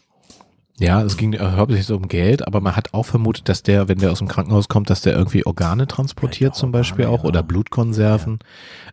[0.79, 3.87] Ja, es ging äh, hauptsächlich so um Geld, aber man hat auch vermutet, dass der,
[3.87, 7.19] wenn der aus dem Krankenhaus kommt, dass der irgendwie Organe transportiert auch zum Beispiel Organe,
[7.19, 7.45] auch oder ja.
[7.45, 8.39] Blutkonserven.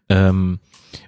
[0.09, 0.59] Ähm,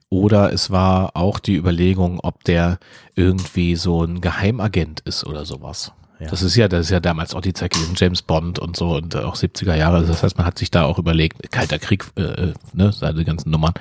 [0.09, 2.79] oder es war auch die Überlegung, ob der
[3.15, 5.93] irgendwie so ein Geheimagent ist oder sowas.
[6.21, 6.27] Ja.
[6.27, 8.95] Das ist ja, das ist ja damals auch die Zeit gewesen, James Bond und so
[8.95, 10.05] und äh, auch 70er Jahre.
[10.05, 13.51] Das heißt, man hat sich da auch überlegt, kalter Krieg, äh, äh, ne, seine ganzen
[13.51, 13.73] Nummern,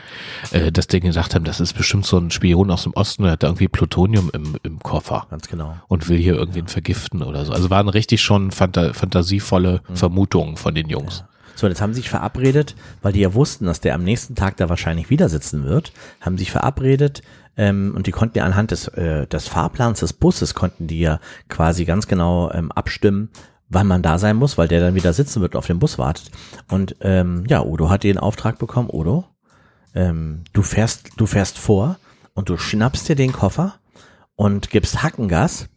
[0.51, 3.33] äh, dass die gesagt haben, das ist bestimmt so ein Spion aus dem Osten, der
[3.33, 5.75] hat da irgendwie Plutonium im, im Koffer Ganz genau.
[5.89, 7.51] und will hier irgendwen vergiften oder so.
[7.51, 11.25] Also waren richtig schon fanta fantasievolle Vermutungen von den Jungs.
[11.59, 14.55] So, jetzt haben sie sich verabredet, weil die ja wussten, dass der am nächsten Tag
[14.55, 15.91] da wahrscheinlich wieder sitzen wird,
[16.21, 17.21] haben sich verabredet
[17.57, 21.19] ähm, und die konnten ja anhand des, äh, des Fahrplans des Busses, konnten die ja
[21.49, 23.27] quasi ganz genau ähm, abstimmen,
[23.67, 25.97] wann man da sein muss, weil der dann wieder sitzen wird und auf den Bus
[25.97, 26.31] wartet.
[26.69, 29.25] Und ähm, ja, Udo hat den Auftrag bekommen, Udo,
[29.93, 31.97] ähm, du fährst, du fährst vor
[32.35, 33.73] und du schnappst dir den Koffer
[34.37, 35.67] und gibst Hackengas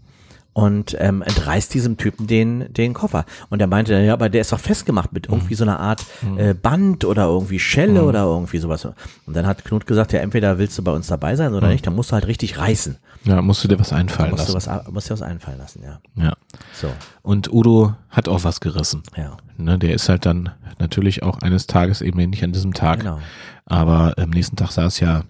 [0.55, 3.25] und ähm, entreißt diesem Typen den, den Koffer.
[3.49, 6.05] Und er meinte, ja, aber der ist doch festgemacht mit irgendwie so einer Art
[6.37, 8.85] äh, Band oder irgendwie Schelle oder irgendwie sowas.
[8.85, 8.97] Und
[9.35, 11.95] dann hat Knut gesagt, ja, entweder willst du bei uns dabei sein oder nicht, dann
[11.95, 12.99] musst du halt richtig reißen.
[13.25, 14.71] Ja, musst du dir was einfallen Musst du lassen.
[14.71, 16.01] was, musst dir was einfallen lassen, ja.
[16.17, 16.33] Ja.
[16.75, 16.89] So,
[17.23, 19.03] Und Udo hat auch was gerissen.
[19.17, 19.37] ja.
[19.59, 23.01] Ne, der ist halt dann natürlich auch eines Tages eben nicht an diesem Tag.
[23.01, 23.21] Genau.
[23.67, 25.23] Aber am nächsten Tag saß ja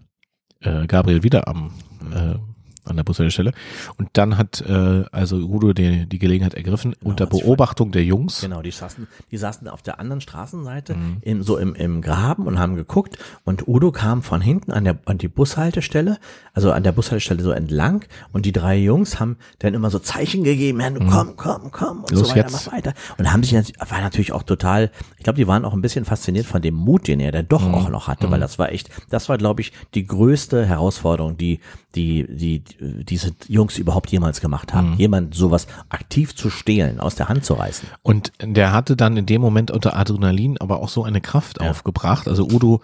[0.61, 1.73] äh, Gabriel wieder am
[2.15, 2.37] äh,
[2.85, 3.53] an der Bushaltestelle.
[3.97, 8.05] Und dann hat äh, also Udo die, die Gelegenheit ergriffen, unter hat sich Beobachtung der
[8.05, 8.41] Jungs.
[8.41, 11.17] Genau, die saßen, die saßen auf der anderen Straßenseite, Mhm.
[11.23, 13.19] im, so im, im Graben und haben geguckt.
[13.45, 16.19] Und Udo kam von hinten an der an die Bushaltestelle,
[16.55, 18.05] also an der Bushaltestelle so entlang.
[18.33, 22.05] Und die drei Jungs haben dann immer so Zeichen gegeben, ja, du komm, komm, komm
[22.05, 22.19] und Mhm.
[22.19, 22.67] Los so weiter, jetzt.
[22.67, 22.95] mach weiter.
[23.19, 23.53] Und haben sich
[23.89, 27.07] war natürlich auch total, ich glaube, die waren auch ein bisschen fasziniert von dem Mut,
[27.09, 27.75] den er dann doch Mhm.
[27.75, 31.61] auch noch hatte, weil das war echt, das war, glaube ich, die größte Herausforderung, die
[31.95, 34.77] die die diese Jungs überhaupt jemals gemacht Mhm.
[34.77, 37.89] haben, jemand sowas aktiv zu stehlen, aus der Hand zu reißen.
[38.03, 42.29] Und der hatte dann in dem Moment unter Adrenalin aber auch so eine Kraft aufgebracht.
[42.29, 42.81] Also Udo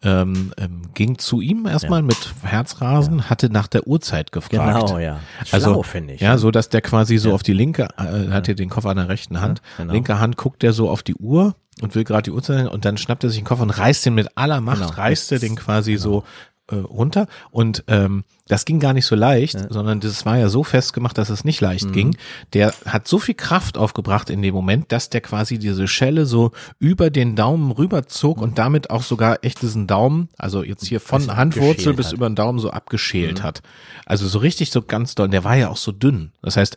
[0.00, 4.86] ähm, ähm, ging zu ihm erstmal mit Herzrasen, hatte nach der Uhrzeit gefragt.
[4.86, 5.18] Genau, ja.
[5.50, 6.20] Also, Schlau, finde ich.
[6.20, 8.96] Ja, so dass der quasi so auf die linke, äh, hat er den Koffer an
[8.98, 9.92] der rechten Hand, genau.
[9.92, 12.96] linke Hand guckt er so auf die Uhr und will gerade die Uhrzeit und dann
[12.96, 14.90] schnappt er sich den Koffer und reißt den mit aller Macht, Genau.
[14.92, 16.22] reißt er den quasi so
[16.70, 20.64] äh, runter und ähm, das ging gar nicht so leicht, sondern das war ja so
[20.64, 22.16] festgemacht, dass es nicht leicht ging.
[22.54, 26.52] Der hat so viel Kraft aufgebracht in dem Moment, dass der quasi diese Schelle so
[26.78, 31.18] über den Daumen rüberzog und damit auch sogar echt diesen Daumen, also jetzt hier von
[31.20, 32.12] Bisschen Handwurzel bis hat.
[32.14, 33.62] über den Daumen so abgeschält hat.
[34.06, 35.26] Also so richtig so ganz doll.
[35.26, 36.32] Und der war ja auch so dünn.
[36.42, 36.76] Das heißt,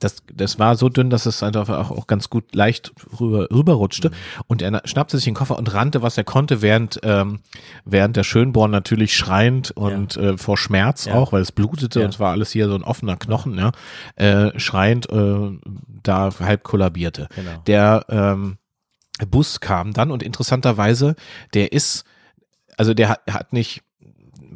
[0.00, 4.10] das, das war so dünn, dass es einfach auch, auch ganz gut leicht rüber, rüberrutschte.
[4.46, 7.40] Und er na- schnappte sich den Koffer und rannte, was er konnte, während, ähm,
[7.86, 11.14] während der Schönborn natürlich schreiend und äh, vor Schmerz Ja.
[11.14, 12.04] auch, weil es blutete Ja.
[12.06, 13.72] und es war alles hier so ein offener Knochen, ja,
[14.16, 15.58] äh, schreiend äh,
[16.02, 17.28] da halb kollabierte.
[17.34, 17.62] Genau.
[17.66, 18.58] Der ähm,
[19.30, 21.16] Bus kam dann und interessanterweise,
[21.54, 22.04] der ist,
[22.76, 23.82] also der hat, hat nicht,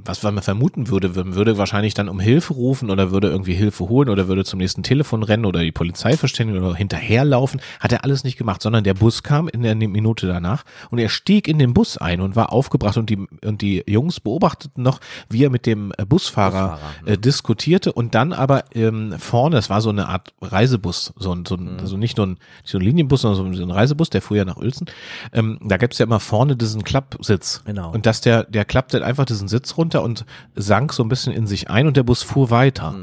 [0.04, 3.88] was man vermuten würde, man würde wahrscheinlich dann um Hilfe rufen oder würde irgendwie Hilfe
[3.88, 7.60] holen oder würde zum nächsten Telefon rennen oder die Polizei verständigen oder hinterherlaufen.
[7.80, 11.08] Hat er alles nicht gemacht, sondern der Bus kam in der Minute danach und er
[11.08, 15.00] stieg in den Bus ein und war aufgebracht und die, und die Jungs beobachteten noch,
[15.28, 19.70] wie er mit dem äh, Busfahrer, Busfahrer, äh, diskutierte und dann aber ähm, vorne, es
[19.70, 22.82] war so eine Art Reisebus, so ein, so ein also nicht nur ein, so ein
[22.82, 24.86] Linienbus, sondern so ein- Reisebus, der fuhr ja nach Uelzen.
[25.32, 27.62] Ähm, da gibt's ja immer vorne diesen Klappsitz.
[27.64, 27.92] Genau.
[27.92, 30.24] Und dass der, der klappte einfach diesen Sitz runter und
[30.54, 32.94] sank so ein bisschen in sich ein und der Bus fuhr weiter.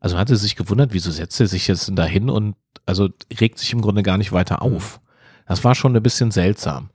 [0.00, 3.08] Also man hatte sich gewundert, wieso setzt er sich jetzt denn da hin und also
[3.40, 5.00] regt sich im Grunde gar nicht weiter auf.
[5.46, 6.90] Das war schon ein bisschen seltsam,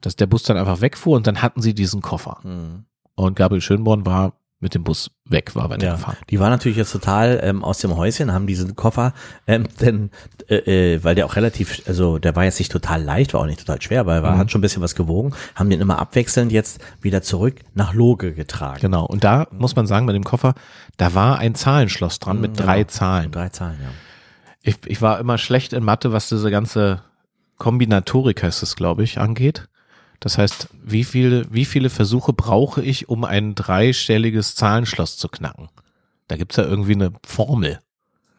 [0.00, 2.40] dass der Bus dann einfach wegfuhr und dann hatten sie diesen Koffer.
[3.14, 6.16] Und Gabriel Schönborn war mit dem Bus weg, war Ja, weitergefahren.
[6.30, 9.12] die war natürlich jetzt total ähm, aus dem Häuschen, haben diesen Koffer,
[9.46, 10.10] ähm, denn,
[10.48, 13.46] äh, äh, weil der auch relativ, also der war jetzt nicht total leicht, war auch
[13.46, 14.38] nicht total schwer, weil er Mhm.
[14.38, 18.32] hat schon ein bisschen was gewogen, haben den immer abwechselnd jetzt wieder zurück nach Loge
[18.34, 18.80] getragen.
[18.80, 19.06] Genau.
[19.06, 20.54] Und da muss man sagen, bei dem Koffer,
[20.96, 23.30] da war ein Zahlenschloss dran mit drei Zahlen.
[23.30, 23.88] Drei Zahlen, ja.
[24.62, 27.02] Ich, ich war immer schlecht in Mathe, was diese ganze
[27.58, 29.68] Kombinatorik heißt es, glaube ich, angeht.
[30.20, 35.68] Das heißt, wie viele, wie viele Versuche brauche ich, um ein dreistelliges Zahlenschloss zu knacken?
[36.26, 37.78] Da gibt's ja irgendwie eine Formel.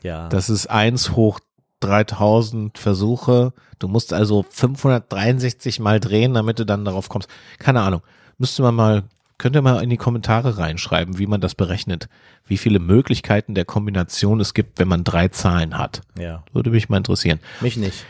[0.04, 0.30] Ja.
[0.30, 1.40] Das ist eins hoch
[1.80, 3.54] 3000 Versuche.
[3.80, 7.30] Du musst also 563 mal drehen, damit du dann darauf kommst.
[7.58, 8.02] Keine Ahnung.
[8.38, 9.04] Müsste man mal,
[9.38, 12.10] könnt ihr mal in die Kommentare reinschreiben, wie man das berechnet.
[12.46, 16.02] Wie viele Möglichkeiten der Kombination es gibt, wenn man drei Zahlen hat.
[16.18, 16.44] Ja.
[16.52, 17.40] Würde mich mal interessieren.
[17.62, 18.06] Mich nicht.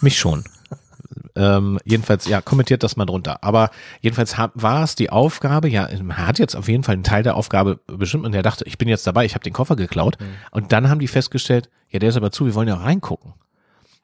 [0.00, 0.44] Mich schon.
[1.36, 3.42] Ähm, jedenfalls, ja, kommentiert das mal drunter.
[3.42, 7.04] Aber jedenfalls hab, war es die Aufgabe, ja, er hat jetzt auf jeden Fall einen
[7.04, 9.76] Teil der Aufgabe bestimmt und er dachte, ich bin jetzt dabei, ich habe den Koffer
[9.76, 10.16] geklaut.
[10.20, 10.26] Mhm.
[10.50, 13.34] Und dann haben die festgestellt, ja, der ist aber zu, wir wollen ja auch reingucken.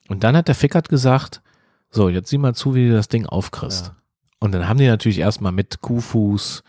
[0.08, 1.42] Und dann hat der Fickert gesagt,
[1.90, 3.86] so, jetzt sieh mal zu, wie du das Ding aufkriegst.
[3.86, 3.96] Ja.
[4.40, 6.62] Und dann haben die natürlich erstmal mit Kuhfuß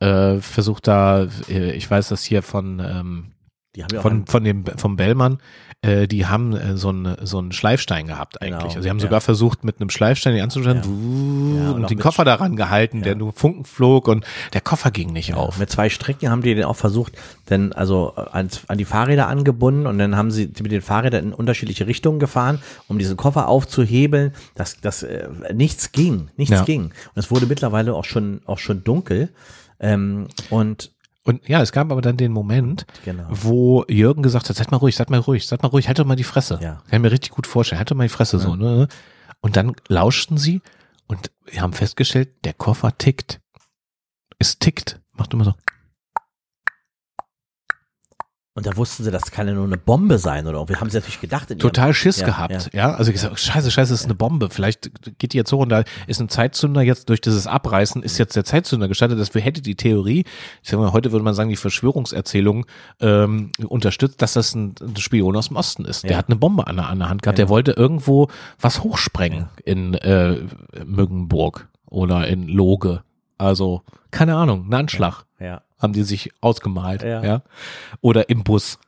[0.00, 3.32] äh, versucht da, äh, ich weiß das hier von, ähm,
[3.76, 5.38] ja auch von, von dem, vom Bellmann,
[5.82, 8.52] äh, die haben äh, so einen so einen Schleifstein gehabt eigentlich.
[8.58, 9.02] Genau, also sie haben ja.
[9.02, 11.64] sogar versucht, mit einem Schleifstein die anzustellen Ja.
[11.64, 13.18] Ja, und und den Koffer daran gehalten, der Ja.
[13.18, 15.58] nur Funken flog und der Koffer ging nicht auf.
[15.58, 17.12] Mit zwei Stricken haben die den auch versucht,
[17.50, 21.32] denn also an, an die Fahrräder angebunden und dann haben sie mit den Fahrrädern in
[21.34, 24.32] unterschiedliche Richtungen gefahren, um diesen Koffer aufzuhebeln.
[24.54, 26.64] Das, das äh, nichts ging, nichts Ja.
[26.64, 26.84] ging.
[26.84, 29.28] Und es wurde mittlerweile auch schon auch schon dunkel.
[29.80, 30.92] Ähm, und
[31.26, 33.24] Und ja, es gab aber dann den Moment, Genau.
[33.30, 36.04] wo Jürgen gesagt hat, seid mal ruhig, seid mal ruhig, seid mal ruhig, halt doch
[36.04, 36.58] mal die Fresse.
[36.62, 36.82] Ja.
[36.88, 38.54] Kann ich mir richtig gut vorstellen, halt doch mal die Fresse so.
[38.56, 38.88] Ne?
[39.40, 40.60] Und dann lauschten sie
[41.06, 43.40] und haben festgestellt, der Koffer tickt.
[44.38, 45.00] Es tickt.
[45.14, 45.54] Macht immer so.
[48.56, 50.96] Und da wussten sie, das kann ja nur eine Bombe sein oder wir haben sie
[50.98, 51.50] natürlich gedacht.
[51.50, 52.70] Ihrem- total Schiss Ja, gehabt.
[52.72, 54.48] Ja, also gesagt, scheiße, scheiße, das ist eine Bombe.
[54.50, 58.16] Vielleicht geht die jetzt so und da ist ein Zeitzünder jetzt durch dieses Abreißen ist
[58.18, 59.18] jetzt der Zeitzünder gestartet.
[59.18, 60.24] Das hätte die Theorie,
[60.62, 62.66] ich sag mal, heute würde man sagen, die Verschwörungserzählung
[63.00, 66.04] ähm, unterstützt, dass das ein, ein Spion aus dem Osten ist.
[66.04, 66.18] Der Ja.
[66.18, 67.36] hat eine Bombe an der, an der Hand gehabt.
[67.36, 67.46] Genau.
[67.46, 68.28] Der wollte irgendwo
[68.60, 70.36] was hochsprengen in äh,
[70.84, 73.02] Müggenburg oder in Loge.
[73.36, 75.33] Also, keine Ahnung, ein Anschlag Ja.
[75.78, 77.22] Haben die sich ausgemalt, ja.
[77.22, 77.42] Ja.
[78.00, 78.78] Oder im Bus.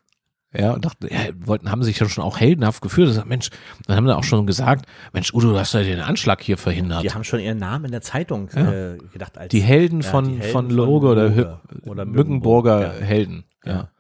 [0.56, 3.14] Ja, und dachten, ja, wollten, haben sich ja schon auch heldenhaft gefühlt.
[3.14, 3.50] Das, Mensch,
[3.86, 7.02] dann haben sie auch schon gesagt, Mensch, Udo, du hast ja den Anschlag hier verhindert.
[7.02, 8.72] Die haben schon ihren Namen in der Zeitung Ja.
[8.94, 9.36] äh, gedacht.
[9.36, 12.90] Als, die Helden Ja, von, die Helden von Loge oder, Loge oder Mückenburger.
[13.00, 13.44] Helden.
[13.66, 13.90] Ja.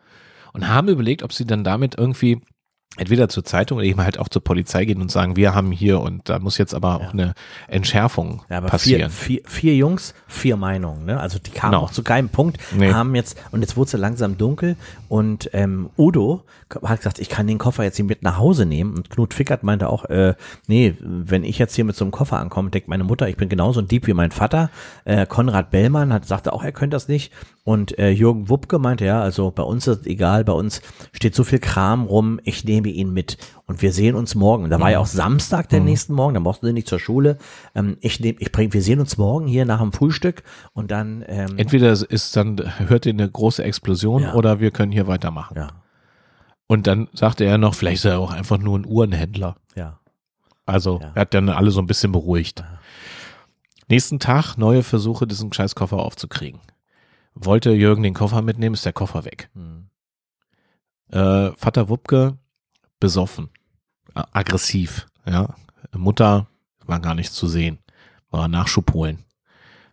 [0.54, 2.40] Und haben überlegt, ob sie dann damit irgendwie
[2.96, 6.00] entweder zur Zeitung oder eben halt auch zur Polizei gehen und sagen, wir haben hier
[6.00, 7.34] und da muss jetzt aber auch eine
[7.68, 9.10] Entschärfung Ja, aber passieren.
[9.10, 11.04] vier, vier, vier Jungs, vier Meinungen.
[11.04, 11.20] Ne?
[11.20, 11.84] Also die kamen Genau.
[11.84, 12.92] auch zu keinem Punkt, Nee.
[12.92, 14.76] haben jetzt, und jetzt wurde es ja langsam dunkel
[15.08, 16.42] und ähm, Udo
[16.82, 19.62] hat gesagt, ich kann den Koffer jetzt hier mit nach Hause nehmen und Knut Fickert
[19.62, 20.34] meinte auch, äh,
[20.66, 23.48] nee, wenn ich jetzt hier mit so einem Koffer ankomme, denkt meine Mutter, ich bin
[23.48, 24.70] genauso ein Dieb wie mein Vater.
[25.04, 27.32] Äh, Konrad Bellmann hat, sagte auch, er könnte das nicht
[27.66, 30.80] und äh, Jürgen Wuppke meinte, ja, also bei uns ist es egal, bei uns
[31.12, 34.70] steht so viel Kram rum, ich nehme ihn mit und wir sehen uns morgen.
[34.70, 37.38] Da war ja auch Samstag der nächsten Morgen, da brauchten sie nicht zur Schule.
[37.74, 41.24] Ähm, ich nehme, ich bringe, wir sehen uns morgen hier nach dem Frühstück und dann,
[41.26, 42.56] ähm, Entweder ist dann,
[42.88, 44.34] hört ihr eine große Explosion Ja.
[44.34, 45.56] oder wir können hier weitermachen.
[45.56, 45.68] ja,
[46.68, 49.56] Und dann sagte er noch, vielleicht ist er auch einfach nur ein Uhrenhändler.
[49.74, 49.98] ja,
[50.66, 51.10] Also Ja.
[51.16, 52.60] er hat dann alle so ein bisschen beruhigt.
[52.60, 52.78] Ja.
[53.88, 56.60] Nächsten Tag neue Versuche, diesen Scheißkoffer aufzukriegen.
[57.38, 59.50] Wollte Jürgen den Koffer mitnehmen, ist der Koffer weg.
[59.54, 59.88] hm,
[61.10, 62.38] Äh, Vater Wupke
[62.98, 63.50] besoffen,
[64.14, 65.06] aggressiv.
[65.26, 65.54] Ja,
[65.94, 66.48] Mutter
[66.86, 67.78] war gar nicht zu sehen,
[68.30, 69.22] war Nachschub holen.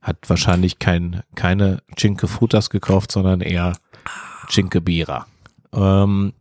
[0.02, 3.78] Hat wahrscheinlich kein, keine Cinque Frutas gekauft, sondern eher
[4.50, 5.28] Cinque Bira.
[5.74, 6.34] Ähm,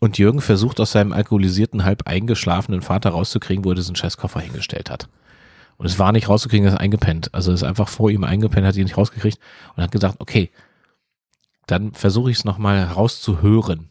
[0.00, 4.40] und Jürgen versucht aus seinem alkoholisierten, halb eingeschlafenen Vater rauszukriegen, wo er diesen scheiß Koffer
[4.40, 5.08] hingestellt hat.
[5.80, 7.32] Und es war nicht rauszukriegen, er ist eingepennt.
[7.32, 9.38] Also er ist einfach vor ihm eingepennt, hat ihn nicht rausgekriegt
[9.74, 10.50] und hat gesagt, okay,
[11.66, 13.88] dann versuche ich es nochmal rauszuhören.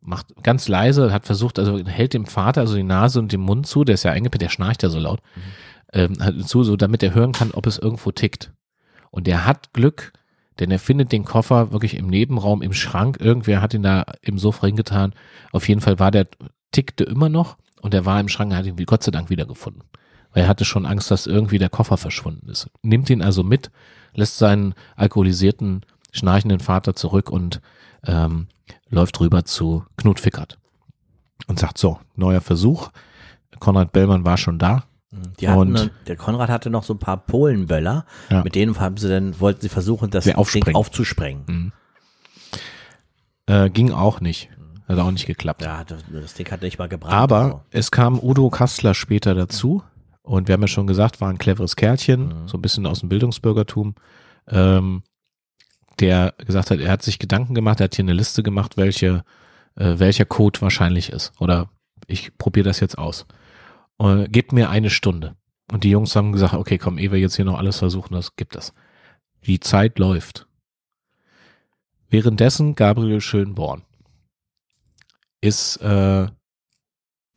[0.00, 3.66] Macht ganz leise, hat versucht, also hält dem Vater also die Nase und den Mund
[3.66, 5.20] zu, der ist ja eingepennt, der schnarcht ja so laut,
[5.92, 8.52] ähm, hat zu, so damit er hören kann, ob es irgendwo tickt.
[9.10, 10.12] Und der hat Glück,
[10.60, 13.18] denn er findet den Koffer wirklich im Nebenraum, im Schrank.
[13.20, 15.14] Irgendwer hat ihn da im Sofa hingetan.
[15.50, 16.28] Auf jeden Fall war der,
[16.70, 19.28] tickte immer noch und er war im Schrank, er hat ihn wie Gott sei Dank
[19.28, 19.82] wiedergefunden.
[20.32, 22.68] Weil er hatte schon Angst, dass irgendwie der Koffer verschwunden ist.
[22.82, 23.70] Nimmt ihn also mit,
[24.14, 25.80] lässt seinen alkoholisierten,
[26.12, 27.60] schnarchenden Vater zurück und
[28.06, 28.46] ähm,
[28.88, 30.58] läuft rüber zu Knut Fickert
[31.48, 32.90] und sagt so, neuer Versuch.
[33.58, 34.84] Konrad Bellmann war schon da.
[35.40, 38.44] Die hatten, Und- der Konrad hatte noch so ein paar Polenböller, Ja.
[38.44, 41.72] mit denen haben sie dann, wollten sie versuchen, das Ding aufzusprengen.
[43.46, 44.48] Äh, ging auch nicht.
[44.88, 45.62] Hat auch nicht geklappt.
[45.62, 47.14] Ja, das, Ding hat nicht mal gebrannt.
[47.14, 47.60] Aber Also.
[47.70, 49.82] es kam Udo Kastler später dazu
[50.30, 52.48] und wir haben ja schon gesagt, war ein cleveres Kerlchen, Mhm.
[52.48, 53.96] so ein bisschen aus dem Bildungsbürgertum,
[54.46, 55.02] ähm,
[55.98, 59.24] der gesagt hat, er hat sich Gedanken gemacht, er hat hier eine Liste gemacht, welche,
[59.74, 61.32] äh, welcher Code wahrscheinlich ist.
[61.40, 61.68] Oder
[62.06, 63.26] ich probiere das jetzt aus.
[63.98, 65.34] Äh, gebt mir eine Stunde.
[65.72, 68.36] Und die Jungs haben gesagt, okay, komm, ehe wir jetzt hier noch alles versuchen, das
[68.36, 68.72] gibt es.
[69.46, 70.46] Die Zeit läuft.
[72.08, 73.82] Währenddessen Gabriel Schönborn
[75.40, 76.28] ist äh,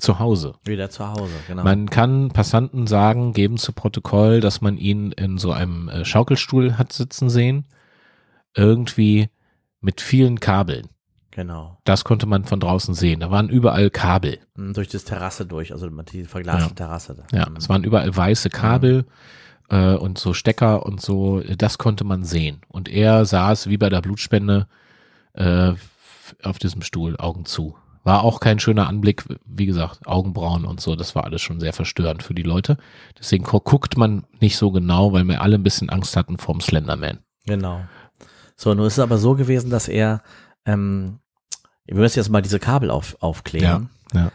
[0.03, 0.53] zu Hause.
[0.65, 1.63] Wieder zu Hause, genau.
[1.63, 6.77] Man kann Passanten sagen, geben zu Protokoll, dass man ihn in so einem äh, Schaukelstuhl
[6.77, 7.65] hat sitzen sehen.
[8.55, 9.29] Irgendwie
[9.81, 10.87] mit vielen Kabeln.
[11.31, 11.77] genau.
[11.83, 13.19] Das konnte man von draußen sehen.
[13.21, 14.37] Da waren überall Kabel.
[14.55, 16.75] Mhm, Durch das Terrasse durch, also die verglaste Ja.
[16.75, 17.15] Terrasse.
[17.15, 17.37] Da.
[17.37, 17.55] Ja, Mhm.
[17.57, 19.05] es waren überall weiße Kabel
[19.69, 21.41] äh, und so Stecker und so.
[21.57, 22.61] Das konnte man sehen.
[22.67, 24.67] Und er saß wie bei der Blutspende
[25.33, 25.73] äh,
[26.43, 27.75] auf diesem Stuhl, Augen zu.
[28.03, 30.95] War auch kein schöner Anblick, wie gesagt, Augenbrauen und so.
[30.95, 32.77] Das war alles schon sehr verstörend für die Leute.
[33.17, 36.59] Deswegen gu- guckt man nicht so genau, weil wir alle ein bisschen Angst hatten vorm
[36.59, 37.19] Slenderman.
[37.45, 37.81] Genau.
[38.57, 40.21] So, nun ist es aber so gewesen, dass er,
[40.65, 41.19] ähm,
[41.85, 43.89] wir müssen jetzt mal diese Kabel auf, aufklären.
[44.13, 44.31] Ja.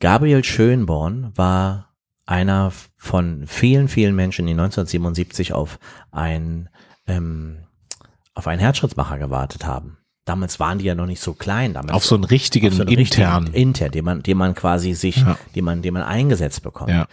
[0.00, 1.88] Gabriel Schönborn war
[2.26, 5.78] einer von vielen, vielen Menschen, die 1977 auf
[6.10, 6.68] ein,
[7.06, 7.58] ähm,
[8.34, 9.98] auf einen Herzschrittmacher gewartet haben.
[10.30, 11.74] Damals waren die ja noch nicht so klein.
[11.74, 13.46] Damals Auf so einen richtigen so einen internen.
[13.48, 15.36] richtigen intern, den man, den man quasi sich, Ja.
[15.56, 16.90] den man, den man eingesetzt bekommt.
[16.90, 17.08] Ja.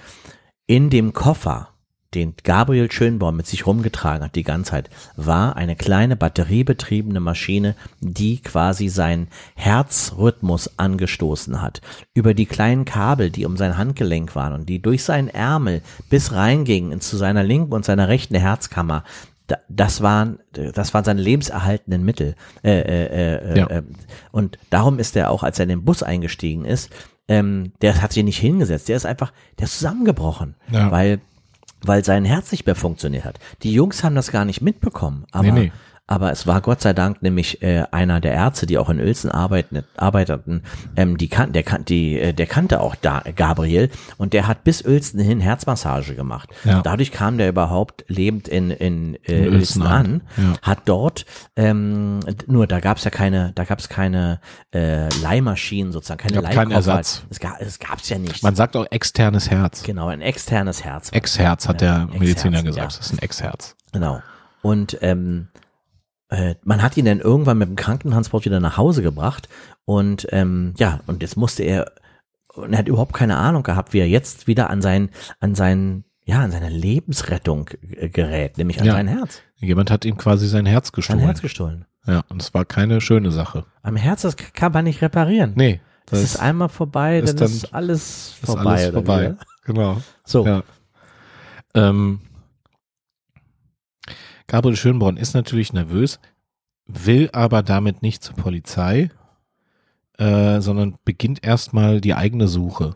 [0.68, 1.70] In dem Koffer,
[2.14, 7.76] den Gabriel Schönborn mit sich rumgetragen hat die ganze Zeit, war eine kleine batteriebetriebene Maschine,
[8.02, 11.82] die quasi seinen Herzrhythmus angestoßen hat.
[12.14, 16.34] Über die kleinen Kabel, die um sein Handgelenk waren und die durch seinen Ärmel bis
[16.34, 19.04] reingingen zu seiner linken und seiner rechten Herzkammer.
[19.48, 22.36] Da- Das waren, das waren seine lebenserhaltenden Mittel.
[22.64, 23.68] Äh, äh, äh, Ja.
[23.68, 23.84] äh,
[24.32, 26.90] und darum ist er auch, als er in den Bus eingestiegen ist,
[27.30, 28.88] ähm, der hat sich nicht hingesetzt.
[28.90, 30.92] Der ist einfach, der ist zusammengebrochen, Ja.
[30.92, 31.20] weil,
[31.82, 33.40] weil sein Herz nicht mehr funktioniert hat.
[33.64, 35.72] Die Jungs haben das gar nicht mitbekommen, aber, Nee, nee.
[36.08, 39.30] Aber es war Gott sei Dank nämlich äh, einer der Ärzte, die auch in Uelzen
[39.30, 40.64] arbeiten, arbeiteten,
[40.96, 44.64] ähm, die kan der, kan die, äh, der kannte auch da Gabriel und der hat
[44.64, 46.50] bis Uelzen hin Herzmassage gemacht.
[46.64, 46.82] Ja.
[46.82, 50.22] Dadurch kam der überhaupt lebend in, in, äh, In Uelzen an.
[50.38, 50.54] Ja.
[50.62, 54.40] hat dort, ähm, nur da gab's ja keine, da gab's keine
[54.74, 56.92] äh, Leihmaschinen sozusagen, keine Gab keinen Leihkoffer.
[56.92, 57.24] Ersatz.
[57.30, 58.44] Es, gab, es gab's ja nicht.
[58.44, 59.84] Man sagt auch externes Herz.
[59.84, 61.10] genau, ein externes Herz.
[61.12, 62.78] Ex-Herz hat der Mediziner gesagt.
[62.78, 62.86] ja.
[62.86, 63.76] Das ist ein Ex-Herz.
[63.92, 64.22] Genau.
[64.62, 65.67] Und ähm, äh,
[66.64, 69.48] man hat ihn dann irgendwann mit dem Krankentransport wieder nach Hause gebracht
[69.86, 71.92] und ähm, ja, und jetzt musste er,
[72.54, 75.10] und er hat überhaupt keine Ahnung gehabt, wie er jetzt wieder an sein,
[75.40, 78.94] an sein, ja, an seine Lebensrettung äh, gerät, nämlich an Ja.
[78.94, 79.42] sein Herz.
[79.58, 81.20] Jemand hat ihm quasi sein Herz Sein gestohlen.
[81.22, 81.86] Herz gestohlen.
[82.06, 83.66] Ja, und es war keine schöne Sache.
[83.82, 85.54] Am Herz, das kann man nicht reparieren.
[85.56, 88.64] Nee, das, ist einmal vorbei, ist dann, dann- ist alles ist vorbei.
[88.72, 89.32] alles oder vorbei.
[89.40, 89.46] wie?
[89.74, 90.02] Genau.
[90.26, 90.64] So, Ja.
[91.74, 92.20] Ähm,
[94.48, 96.20] Gabriel Schönborn ist natürlich nervös,
[96.86, 99.10] will aber damit nicht zur Polizei,
[100.18, 102.96] äh, sondern beginnt erstmal die eigene Suche.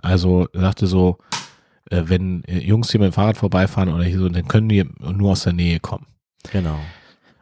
[0.00, 1.18] Also er sagte so,
[1.90, 4.84] äh, wenn äh, Jungs hier mit dem Fahrrad vorbeifahren oder hier so, dann können die
[5.00, 6.06] nur aus der Nähe kommen.
[6.52, 6.78] genau.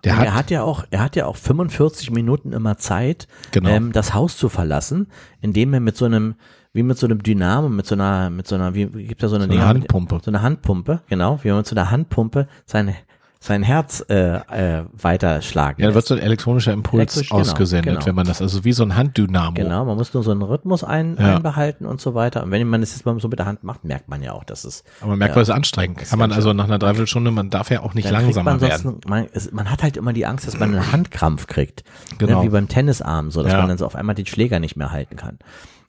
[0.04, 3.70] Der hat, er hat ja auch, er hat ja auch 45 Minuten immer Zeit, genau,
[3.70, 5.06] ähm, das Haus zu verlassen,
[5.40, 6.34] indem er mit so einem,
[6.72, 9.36] wie mit so einem Dynamo, mit so einer, mit so einer, wie gibt da so
[9.36, 10.20] eine, so eine Handpumpe.
[10.24, 12.96] so eine Handpumpe, genau, wie man mit so einer Handpumpe sein
[13.44, 17.94] sein Herz äh, äh, weiterschlagen Ja, da wird so ein elektronischer Impuls Elektrisch, genau, ausgesendet,
[17.94, 18.06] genau.
[18.06, 19.54] wenn man das, also wie so ein Handdynamo.
[19.54, 21.36] Genau, man muss nur so einen Rhythmus ein, Ja.
[21.36, 22.44] einbehalten und so weiter.
[22.44, 24.44] Und wenn man es jetzt mal so mit der Hand macht, merkt man ja auch,
[24.44, 26.00] dass es Aber man merkt, weil es anstrengend.
[26.00, 28.82] Das Kann man also nach einer Dreiviertelstunde, man darf ja auch nicht langsamer man, werden.
[28.82, 31.82] sonst, man, es, man hat halt immer die Angst, dass man einen Handkrampf kriegt.
[32.18, 32.38] Genau.
[32.42, 33.58] Ne, wie beim Tennisarm, so dass Ja.
[33.58, 35.40] man dann so auf einmal den Schläger nicht mehr halten kann.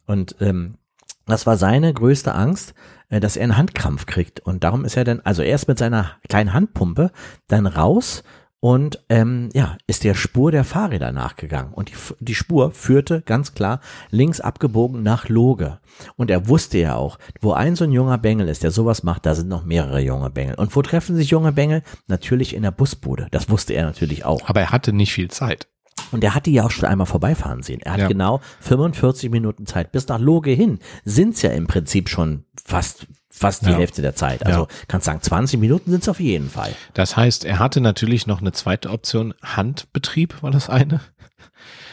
[0.07, 0.75] Und ähm,
[1.25, 2.73] das war seine größte Angst,
[3.09, 4.39] äh, dass er einen Handkrampf kriegt.
[4.39, 7.11] Und darum ist er dann, also er ist mit seiner kleinen Handpumpe
[7.47, 8.23] dann raus
[8.63, 11.73] und ähm, ja, ist der Spur der Fahrräder nachgegangen.
[11.73, 15.79] Und die, die Spur führte ganz klar links abgebogen nach Loge.
[16.15, 19.25] Und er wusste ja auch, wo ein so ein junger Bengel ist, der sowas macht,
[19.25, 20.55] da sind noch mehrere junge Bengel.
[20.55, 21.83] Und wo treffen sich junge Bengel?
[22.07, 23.27] Natürlich in der Busbude.
[23.31, 24.47] Das wusste er natürlich auch.
[24.47, 25.67] Aber er hatte nicht viel Zeit.
[26.13, 27.81] Und er hat die ja auch schon einmal vorbeifahren sehen.
[27.81, 28.07] Er hat Ja.
[28.07, 29.91] genau 45 Minuten Zeit.
[29.91, 33.77] Bis nach Loge hin sind's ja im Prinzip schon fast, fast die Ja.
[33.77, 34.45] Hälfte der Zeit.
[34.45, 34.67] Also Ja.
[34.87, 36.71] kannst sagen, 20 Minuten sind's auf jeden Fall.
[36.93, 39.33] Das heißt, er hatte natürlich noch eine zweite Option.
[39.43, 41.01] Handbetrieb war das eine.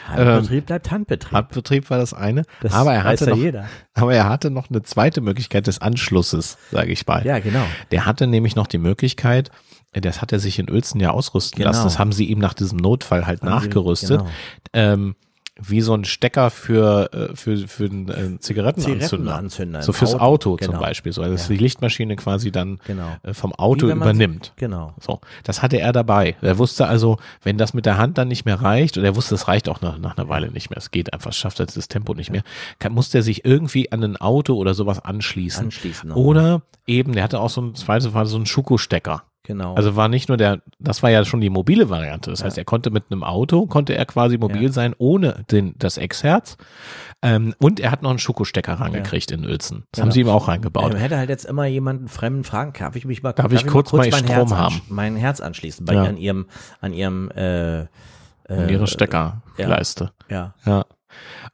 [0.07, 1.31] Handbetrieb bleibt Handbetrieb.
[1.31, 2.43] Handbetrieb war das eine.
[2.61, 3.65] Das aber er weiß hatte ja noch, jeder.
[3.93, 7.25] aber er hatte noch eine zweite Möglichkeit des Anschlusses, sage ich mal.
[7.25, 7.63] Ja, genau.
[7.91, 9.51] Der hatte nämlich noch die Möglichkeit,
[9.93, 11.69] das hat er sich in Uelzen ja ausrüsten Genau.
[11.71, 11.83] lassen.
[11.83, 14.19] Das haben sie ihm nach diesem Notfall halt Haben nachgerüstet.
[14.19, 14.29] genau.
[14.73, 15.15] Ähm,
[15.63, 19.05] wie so ein Stecker für, äh, für, für einen äh, Zigarettenanzünder.
[19.05, 19.81] Zigarettenanzünder.
[19.83, 20.71] So fürs Auto, Genau.
[20.71, 21.11] zum Beispiel.
[21.11, 21.55] So, also dass Ja.
[21.55, 23.05] die Lichtmaschine quasi dann Genau.
[23.21, 24.53] äh, vom Auto übernimmt.
[24.55, 24.93] Genau.
[24.99, 26.35] So, das hatte er dabei.
[26.41, 29.35] Er wusste also, wenn das mit der Hand dann nicht mehr reicht, und er wusste,
[29.35, 31.67] es reicht auch nach, nach einer Weile nicht mehr, es geht einfach, es schafft er
[31.67, 32.43] das Tempo nicht mehr,
[32.79, 35.65] kann, musste er sich irgendwie an ein Auto oder sowas anschließen.
[35.65, 36.11] Anschließen.
[36.11, 39.23] Oder eben, der hatte auch so ein zweites war so ein Schuko-Stecker.
[39.43, 39.73] Genau.
[39.73, 42.29] Also war nicht nur der, das war ja schon die mobile Variante.
[42.29, 42.45] Das Ja.
[42.45, 44.71] heißt, er konnte mit einem Auto, konnte er quasi mobil Ja.
[44.71, 46.57] sein, ohne den, das Ex-Herz.
[47.23, 49.85] Ähm, und er hat noch einen Schokostecker rangekriegt in Uelzen.
[49.91, 50.13] Das haben Genau.
[50.13, 50.93] sie ihm auch reingebaut.
[50.93, 53.91] Er hätte halt jetzt immer jemanden Fremden fragen, darf ich mich mal, Darf ich kurz
[53.91, 54.81] mal mein, Strom Herz haben?
[54.89, 56.03] mein Herz anschließen, bei Ja.
[56.03, 56.45] an ihrem,
[56.79, 57.81] an ihrem, äh,
[58.47, 60.11] in ihre Steckerleiste.
[60.29, 60.85] ja, Ja.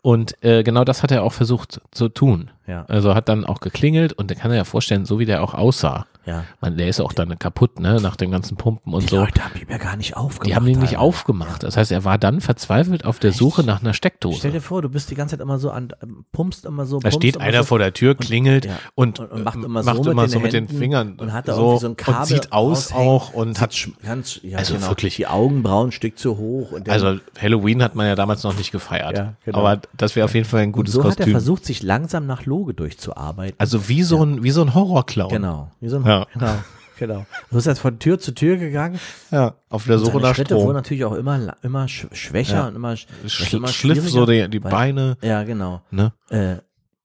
[0.01, 2.51] Und äh, genau das hat er auch versucht zu tun.
[2.67, 5.41] ja, Also hat dann auch geklingelt und der kann er ja vorstellen, so wie der
[5.43, 6.05] auch aussah.
[6.27, 6.43] Ja.
[6.61, 9.17] Man, der ist auch dann kaputt, ne, nach dem ganzen Pumpen und Die so.
[9.21, 10.47] Leute haben ihn ja gar nicht aufgemacht.
[10.47, 10.99] Die haben ihn nicht teilweise.
[10.99, 11.63] aufgemacht.
[11.63, 14.51] Das heißt, er war dann verzweifelt auf der Suche nach einer Stell Steckdose.
[14.51, 16.97] dir vor, du bist die ganze Zeit immer so an, ähm, pumpst immer so.
[16.99, 18.77] Da pumpst steht immer einer so, vor der Tür, klingelt ja.
[18.95, 21.13] und, Und- und macht äh, immer so macht mit immer den so mit den Fingern
[21.19, 24.39] und hat da so, irgendwie so ein Kabel und sieht aus auch und hat ganz,
[24.43, 25.15] ja, Also genau, wirklich.
[25.15, 26.71] Die Augenbrauen ein Stück zu hoch.
[26.73, 29.17] Und also Halloween hat man ja damals noch nicht gefeiert.
[29.17, 29.59] Ja, genau.
[29.59, 31.31] Aber das wäre auf jeden Fall ein und gutes so hat er Kostüm.
[31.31, 33.55] versucht, sich langsam nach Loge durchzuarbeiten.
[33.57, 35.29] Also wie so ein wie so ein Horrorclown.
[35.29, 35.71] Genau.
[35.79, 36.27] Wie so ein, Ja.
[36.33, 36.55] genau.
[36.99, 37.25] Genau.
[37.51, 38.99] Du bist jetzt von Tür zu Tür gegangen.
[39.29, 40.73] Ja, auf der Suche nach Schritte wurden Strom.
[40.73, 42.67] natürlich auch immer, immer sch- schwächer Ja.
[42.69, 45.81] und immer, sch- immer schliff so die, die Beine, Ja, genau.
[45.91, 46.11] ne?
[46.31, 46.55] Äh,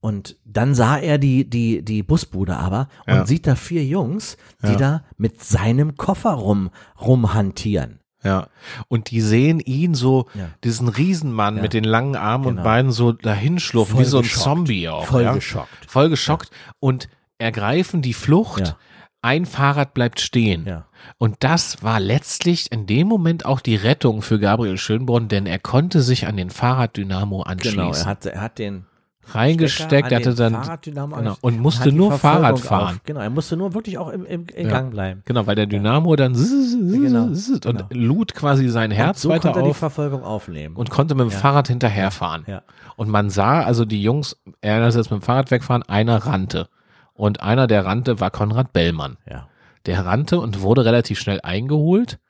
[0.01, 3.27] und dann sah er die, die, die Busbude aber und Ja.
[3.27, 4.77] sieht da vier Jungs, die Ja.
[4.77, 8.01] da mit seinem Koffer rum, rumhantieren.
[8.25, 8.47] Ja.
[8.89, 10.49] Und die sehen ihn so, Ja.
[10.65, 11.63] diesen Riesenmann Ja.
[11.63, 12.65] mit den langen Armen und Genau.
[12.65, 14.43] Beinen so dahinschlurfen, Voll wie so ein geschockt.
[14.45, 15.05] Zombie auch.
[15.05, 15.35] Voll ja?
[15.35, 15.69] geschockt.
[15.87, 16.51] Voll geschockt
[16.81, 17.09] und
[17.39, 18.77] ergreifen die Flucht.
[19.23, 20.67] Ein Fahrrad bleibt stehen.
[20.67, 20.85] Ja.
[21.19, 25.61] Und das war letztlich in dem Moment auch die Rettung für Gabriel Schönborn, denn er
[25.61, 27.79] konnte sich an den Fahrraddynamo anschließen.
[27.79, 28.85] Genau, er hat, er hat den
[29.25, 30.53] Reingesteckt, Stecker er hatte an
[30.83, 32.97] dann genau, und musste nur Fahrrad fahren.
[32.97, 34.73] Auf, genau, er musste nur wirklich auch im, im, im Ja.
[34.73, 35.23] Gang bleiben.
[35.25, 37.87] Genau, weil der Dynamo dann Genau, und genau.
[37.91, 40.75] lud quasi sein Herz und so weiter konnte er die auf Verfolgung aufnehmen.
[40.75, 41.39] und konnte mit dem Ja.
[41.39, 42.45] Fahrrad hinterherfahren.
[42.49, 42.63] ja.
[42.97, 46.69] Und man sah, also die Jungs, er ist jetzt mit dem Fahrrad wegfahren, einer rannte.
[47.15, 49.17] Und einer, der rannte, war Konrad Bellmann.
[49.31, 49.49] ja.
[49.87, 52.21] Der rannte und wurde relativ schnell eingeholt.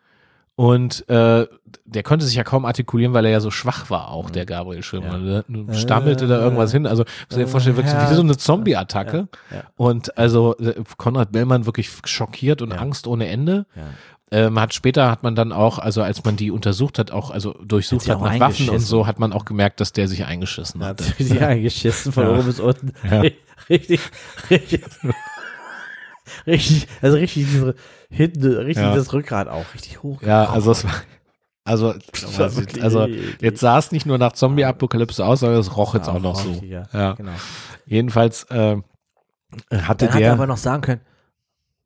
[0.54, 1.46] Und äh,
[1.84, 4.82] der konnte sich ja kaum artikulieren, weil er ja so schwach war, auch der Gabriel
[4.82, 5.44] Schirmann.
[5.48, 6.86] Der Stammelte da irgendwas hin.
[6.86, 9.28] Also, muss dir vorstellen, wirklich wie so eine Zombie-Attacke.
[9.50, 9.62] Ja, ja.
[9.76, 12.78] Und also äh, Konrad Bellmann wirklich schockiert und Ja.
[12.78, 13.66] Angst ohne Ende.
[14.34, 17.52] Ähm, hat später hat man dann auch, also als man die untersucht hat, auch also
[17.64, 20.82] durchsucht Hat hat nach Waffen und so, hat man auch gemerkt, dass der sich eingeschissen
[20.82, 21.02] hat.
[21.06, 22.30] hat sich eingeschissen von Ja.
[22.32, 22.92] oben bis unten.
[23.10, 23.22] Ja.
[23.68, 24.00] Richtig,
[24.50, 24.80] richtig,
[26.46, 27.74] richtig, also richtig diese,
[28.10, 28.94] hinten, richtig Ja.
[28.94, 30.22] das Rückgrat auch richtig hoch.
[30.22, 30.92] Ja, also es war,
[31.64, 31.94] also,
[32.36, 33.06] wirklich- also
[33.40, 36.36] jetzt sah es nicht nur nach Zombie-Apokalypse aus, sondern es roch jetzt Ja, auch noch
[36.36, 36.60] so.
[36.64, 37.12] Ja, Ja.
[37.12, 37.32] genau.
[37.86, 38.82] Jedenfalls äh, hatte
[39.70, 41.00] Dann hat er der, aber noch sagen können,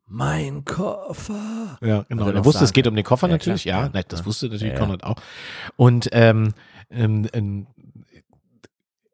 [0.07, 1.77] mein Koffer.
[1.81, 3.83] ja genau, er er wusste, es sagen geht um den Koffer Ja, natürlich, klar, ja,
[3.85, 3.91] ja.
[3.93, 4.25] nein, das Ja.
[4.25, 4.79] wusste natürlich Ja, ja.
[4.79, 5.15] Konrad auch.
[5.75, 6.53] Und ähm,
[6.89, 7.67] ähm, ähm,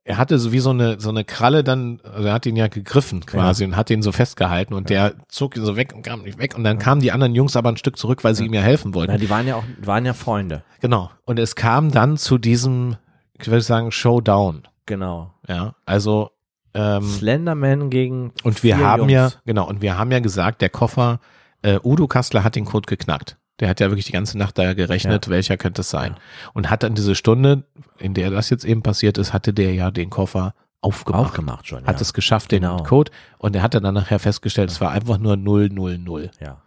[0.05, 2.67] er hatte so wie so eine so eine Kralle dann, also er hat ihn ja
[2.67, 6.23] gegriffen quasi und hat ihn so festgehalten und der zog ihn so weg und kam
[6.23, 8.53] nicht weg und dann kamen die anderen Jungs aber ein Stück zurück, weil sie ihm
[8.53, 9.13] ja helfen wollten.
[9.13, 10.63] Na, die waren ja auch, waren ja Freunde.
[10.81, 11.09] Genau.
[11.25, 12.97] Und es kam dann zu diesem,
[13.39, 14.63] ich würde sagen, Showdown.
[14.85, 15.33] Genau.
[15.47, 16.31] Ja, also
[16.73, 19.39] ähm, Slenderman gegen und wir haben ja, Jungs.
[19.45, 21.19] genau, und wir haben ja gesagt, der Koffer,
[21.61, 23.37] äh, Udo Kastler hat den Code geknackt.
[23.59, 26.15] Der hat ja wirklich die ganze Nacht da gerechnet, welcher könnte es sein.
[26.53, 27.63] Und hat dann diese Stunde,
[27.99, 31.21] in der das jetzt eben passiert ist, hatte der ja den Koffer aufgemacht.
[31.27, 31.85] aufgemacht schon.
[31.85, 32.01] Hat ja.
[32.01, 32.77] es geschafft, Genau.
[32.77, 33.11] den Code.
[33.37, 36.31] Und er hatte dann nachher festgestellt, es war einfach nur 000.
[36.39, 36.61] ja.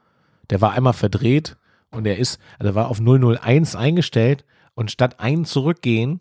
[0.48, 1.56] Der war einmal verdreht
[1.90, 4.44] und er ist, also war auf 001 eingestellt
[4.74, 6.20] und statt ein zurückgehen,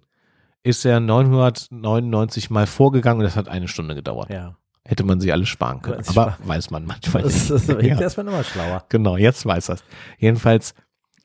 [0.66, 4.30] ist er 999 mal vorgegangen und das hat eine Stunde gedauert.
[4.30, 4.55] Ja.
[4.84, 6.03] Hätte man sie alle sparen können.
[6.07, 7.51] Aber weiß man manchmal Das, nicht.
[7.51, 7.99] das, das Ja.
[7.99, 8.84] ist man immer schlauer.
[8.89, 9.84] Genau, jetzt weiß das.
[10.20, 10.76] Jedenfalls,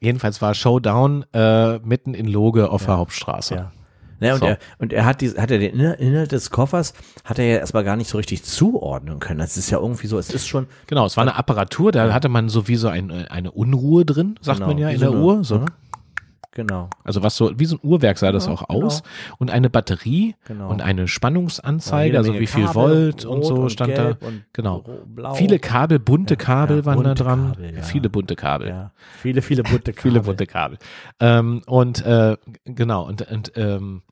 [0.00, 3.54] jedenfalls war Showdown äh, mitten in Loge auf der Hauptstraße.
[3.54, 3.72] Ja.
[4.22, 4.46] Ja, und, So.
[4.46, 6.92] er, und er hat, die, hat er den Inhalt- des Koffers,
[7.24, 9.38] hat er ja erstmal gar nicht so richtig zuordnen können.
[9.40, 12.28] Das ist ja irgendwie so, es ist schon, Genau, es war eine Apparatur, da hatte
[12.28, 15.04] man so wie so ein, äh, eine Unruhe drin, sagt Genau, man ja in so
[15.06, 15.42] der eine- Uhr.
[15.44, 15.64] So.
[16.52, 18.86] Genau, Also was so, wie so ein Uhrwerk sah das Ja, auch genau.
[18.86, 19.02] aus.
[19.38, 20.68] Und eine Batterie genau.
[20.68, 24.16] und eine Spannungsanzeige, Jede also wie viel Kabel, Volt und so stand da.
[24.20, 24.84] und Genau.
[25.06, 25.34] Blau.
[25.34, 27.52] Viele Kabel, bunte Kabel ja, waren da bunte dran.
[27.52, 27.82] Kabel, ja.
[27.82, 28.68] Viele bunte Kabel.
[28.68, 30.02] Ja, viele, viele bunte Kabel.
[30.02, 30.78] Viele bunte Kabel.
[31.20, 34.02] Ähm, und äh, genau, und, und ähm,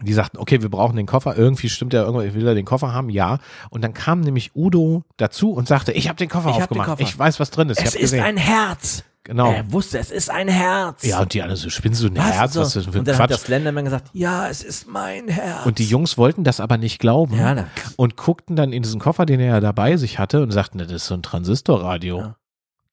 [0.00, 1.36] die sagten, okay, wir brauchen den Koffer.
[1.36, 3.10] Irgendwie stimmt ja irgendwas, will er den Koffer haben?
[3.10, 3.40] Ja.
[3.68, 6.86] Und dann kam nämlich Udo dazu und sagte, ich habe den Koffer Ich aufgemacht.
[6.88, 7.02] den Koffer.
[7.02, 7.78] Ich weiß, was drin ist.
[7.80, 8.22] Es ist gesehen.
[8.24, 9.04] ein Herz.
[9.28, 9.52] Genau.
[9.52, 11.04] Er wusste, es ist ein Herz.
[11.04, 12.32] ja, und die alle so, spinnst du ein Was?
[12.32, 12.52] Herz?
[12.54, 12.60] So.
[12.62, 13.46] Was ist das für ein und dann hat der Quatsch?
[13.46, 15.64] Slenderman gesagt, ja, es ist mein Herz.
[15.66, 17.36] Und die Jungs wollten das aber nicht glauben.
[17.36, 17.66] ja, na,
[17.96, 20.90] und guckten dann in diesen Koffer, den er ja dabei sich hatte und sagten, das
[20.90, 22.18] ist so ein Transistorradio.
[22.20, 22.36] Ja.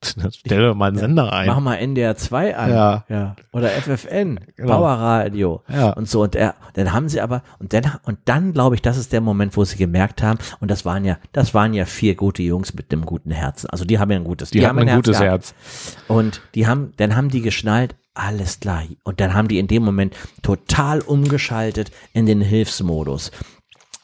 [0.32, 1.48] Stell doch mal einen Sender ein.
[1.48, 2.70] Mach mal NDR 2 an.
[2.70, 3.06] Ja.
[3.10, 3.36] ja.
[3.52, 4.78] Oder FFN, Genau.
[4.78, 5.64] Powerradio.
[5.68, 5.92] Ja.
[5.92, 6.24] Und so.
[6.24, 9.22] Und er, dann haben sie aber, und dann, und dann glaube ich, das ist der
[9.22, 12.74] Moment, wo sie gemerkt haben, und das waren ja, das waren ja vier gute Jungs
[12.74, 13.70] mit einem guten Herzen.
[13.70, 15.30] Also die haben ja ein gutes, die, haben ein gutes gehabt.
[15.30, 15.56] Herz.
[16.08, 18.84] Und die haben, dann haben die geschnallt, alles klar.
[19.04, 23.32] Und dann haben die in dem Moment total umgeschaltet in den Hilfsmodus.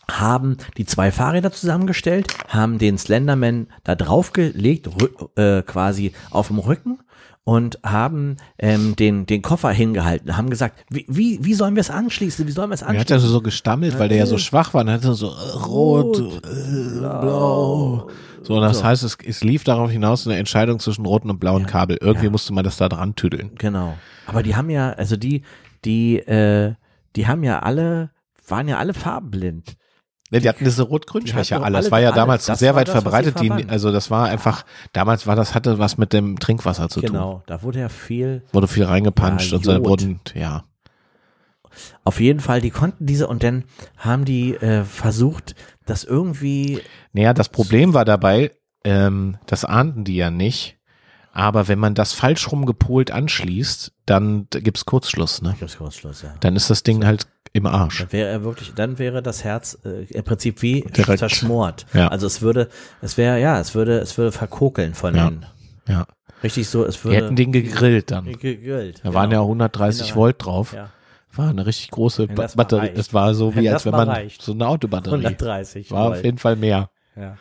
[0.09, 4.89] Haben die zwei Fahrräder zusammengestellt, haben den Slenderman da draufgelegt,
[5.35, 6.99] äh, quasi auf dem Rücken
[7.43, 11.89] und haben ähm, den, den Koffer hingehalten, haben gesagt, wie, wie, wie sollen wir es
[11.89, 12.45] anschließen?
[12.45, 13.23] Wie sollen wir es Er hat anschließen?
[13.25, 14.83] ja so gestammelt, weil der ja so schwach war.
[14.83, 18.09] Dann hat er so äh, rot, äh, blau.
[18.43, 18.83] So, das So.
[18.83, 21.97] heißt, es, es lief darauf hinaus eine Entscheidung zwischen roten und blauen Kabel.
[22.01, 22.31] Irgendwie Ja.
[22.31, 23.51] musste man das da dran tüdeln.
[23.57, 23.97] Genau.
[24.27, 25.43] Aber die haben ja, also die,
[25.85, 26.73] die, äh,
[27.15, 28.09] die haben ja alle,
[28.47, 29.77] waren ja alle farbenblind.
[30.31, 31.77] Ne, die hatten diese Die Rot-Grün-Schwäche alle.
[31.77, 33.39] Das war ja damals das sehr weit das, verbreitet.
[33.41, 37.11] Die, also das war einfach, damals war das, hatte was mit dem Trinkwasser zu tun.
[37.11, 37.43] Genau.
[37.47, 40.63] Da wurde ja viel Wurde viel reingepanscht Ja, und so wurden, ja.
[42.03, 43.65] Auf jeden Fall, die konnten diese und dann
[43.97, 45.55] haben die äh, versucht,
[45.85, 48.51] das irgendwie, Naja, das Problem war dabei,
[48.83, 50.77] ähm, das ahnten die ja nicht.
[51.33, 55.55] Aber wenn man das falsch rum gepolt anschließt, dann gibt's Kurzschluss, ne?
[55.59, 56.33] gibt's Kurzschluss, ja.
[56.41, 57.99] Dann ist das Ding halt im Arsch.
[57.99, 61.19] Dann wäre er wirklich, dann wäre das Herz äh, im Prinzip wie Direkt.
[61.19, 61.85] zerschmort.
[61.93, 62.07] Ja.
[62.07, 62.69] Also es würde,
[63.01, 65.29] es wäre, ja, es würde, es würde verkokeln von Ja.
[65.29, 65.45] den,
[65.87, 66.05] Ja.
[66.43, 68.25] richtig so, es würde hätten den gegrillt dann.
[68.37, 69.01] gegrillt.
[69.03, 69.47] Da waren ja genau.
[69.47, 70.15] 130 Genau.
[70.15, 70.73] Volt drauf.
[70.73, 70.89] Ja.
[71.33, 72.81] War eine richtig große Wenn das Batterie.
[72.87, 72.97] reicht.
[72.97, 74.41] Das war so Wenn wie das als wenn man reicht.
[74.41, 75.15] so eine Autobatterie.
[75.25, 75.89] 130.
[75.91, 76.25] War auf Volt.
[76.25, 76.89] jeden Fall mehr.
[77.15, 77.37] ja.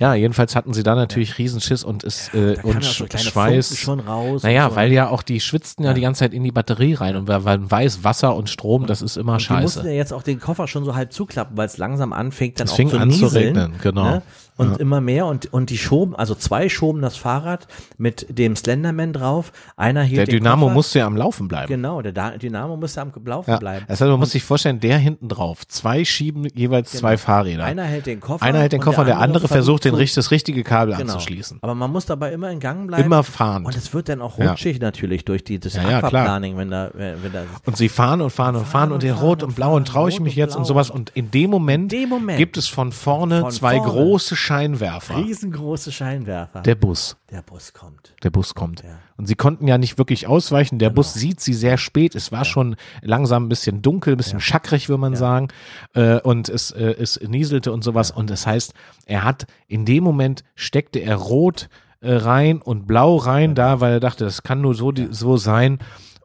[0.00, 3.76] Ja, jedenfalls hatten sie da natürlich Riesenschiss und es äh, Da und ja so Schweiß.
[3.76, 4.44] Schon raus.
[4.44, 4.76] Naja, so.
[4.76, 5.94] weil ja auch die schwitzten ja, Ja.
[5.94, 9.02] die ganze Zeit in die Batterie rein und weil man weiß, Wasser und Strom, das
[9.02, 9.88] ist immer Und Die mussten scheiße.
[9.90, 12.72] ja jetzt auch den Koffer schon so halb zuklappen, weil es langsam anfängt, dann Es
[12.74, 14.04] auch fing zu an zu nieseln, regnen, genau.
[14.04, 14.22] Ne?
[14.58, 19.12] Und immer mehr und, und die schoben, also zwei schoben das Fahrrad mit dem Slenderman
[19.12, 19.52] drauf.
[19.76, 20.74] Einer hielt Der Dynamo Koffer.
[20.74, 21.68] musste ja am Laufen bleiben.
[21.68, 23.58] Genau, der Da- Dynamo musste am Laufen Ja.
[23.58, 23.86] bleiben.
[23.88, 27.64] Heißt, man muss sich vorstellen, der hinten drauf, zwei schieben jeweils zwei Fahrräder.
[27.64, 28.44] Einer hält den Koffer.
[28.44, 31.12] Einer hält den und Koffer, der andere versucht, den, das richtige Kabel genau.
[31.14, 31.58] anzuschließen.
[31.62, 33.04] Aber man muss dabei immer in Gang bleiben.
[33.04, 33.64] Immer fahren.
[33.64, 34.50] Und es wird dann auch Ja.
[34.50, 35.98] rutschig natürlich durch die, das Ja, ja.
[35.98, 39.42] Aquaplaning, wenn da, wenn, da Und sie fahren und fahren und fahren und den Rot
[39.42, 40.90] und und Blau und traue ich mich und jetzt und sowas.
[40.90, 41.90] Und in dem Moment,
[42.36, 45.16] gibt es von vorne zwei große Scheinwerfer.
[45.18, 46.60] riesengroße Scheinwerfer.
[46.62, 47.16] Der Bus.
[47.30, 48.14] der Bus kommt.
[48.22, 48.82] Der Bus kommt.
[48.82, 48.98] Ja.
[49.16, 50.78] Und sie konnten ja nicht wirklich ausweichen.
[50.78, 52.14] Der Bus sieht sie sehr spät.
[52.14, 55.48] Es war schon langsam ein bisschen dunkel, ein bisschen schackrig, würde man sagen.
[55.94, 58.10] Äh, und es, äh, es nieselte und sowas.
[58.10, 58.74] Und das heißt,
[59.06, 61.68] er hat in dem Moment steckte er rot
[62.00, 65.36] äh, rein und blau rein da, weil er dachte, das kann nur so, die, so
[65.36, 65.78] sein.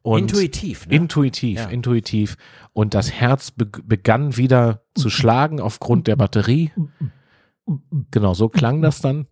[0.04, 0.96] Und Intuitiv, ne?
[0.96, 1.70] Intuitiv, Ja.
[1.70, 2.36] intuitiv.
[2.74, 6.72] Und das Herz be begann wieder zu schlagen aufgrund der Batterie.
[8.12, 9.28] Genau, so klang das dann.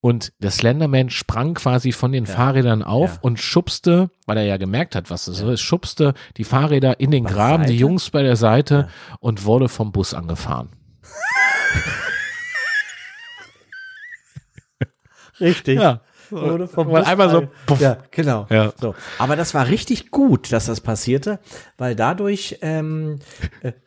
[0.00, 3.18] Und der Slenderman sprang quasi von den Fahrrädern auf Ja.
[3.22, 7.24] und schubste, weil er ja gemerkt hat, was das ist, schubste die Fahrräder in den
[7.24, 7.80] Graben, die Seite?
[7.80, 8.88] Jungs bei der Seite
[9.20, 10.70] und wurde vom Bus angefahren.
[15.40, 15.80] Richtig.
[15.80, 16.00] Ja.
[16.30, 17.80] Wurde vom Bus einmal so, puff.
[17.80, 18.46] Ja, genau.
[18.48, 18.72] Ja.
[18.80, 18.94] So.
[19.18, 21.40] Aber das war richtig gut, dass das passierte,
[21.76, 23.18] weil dadurch ähm,
[23.62, 23.72] äh,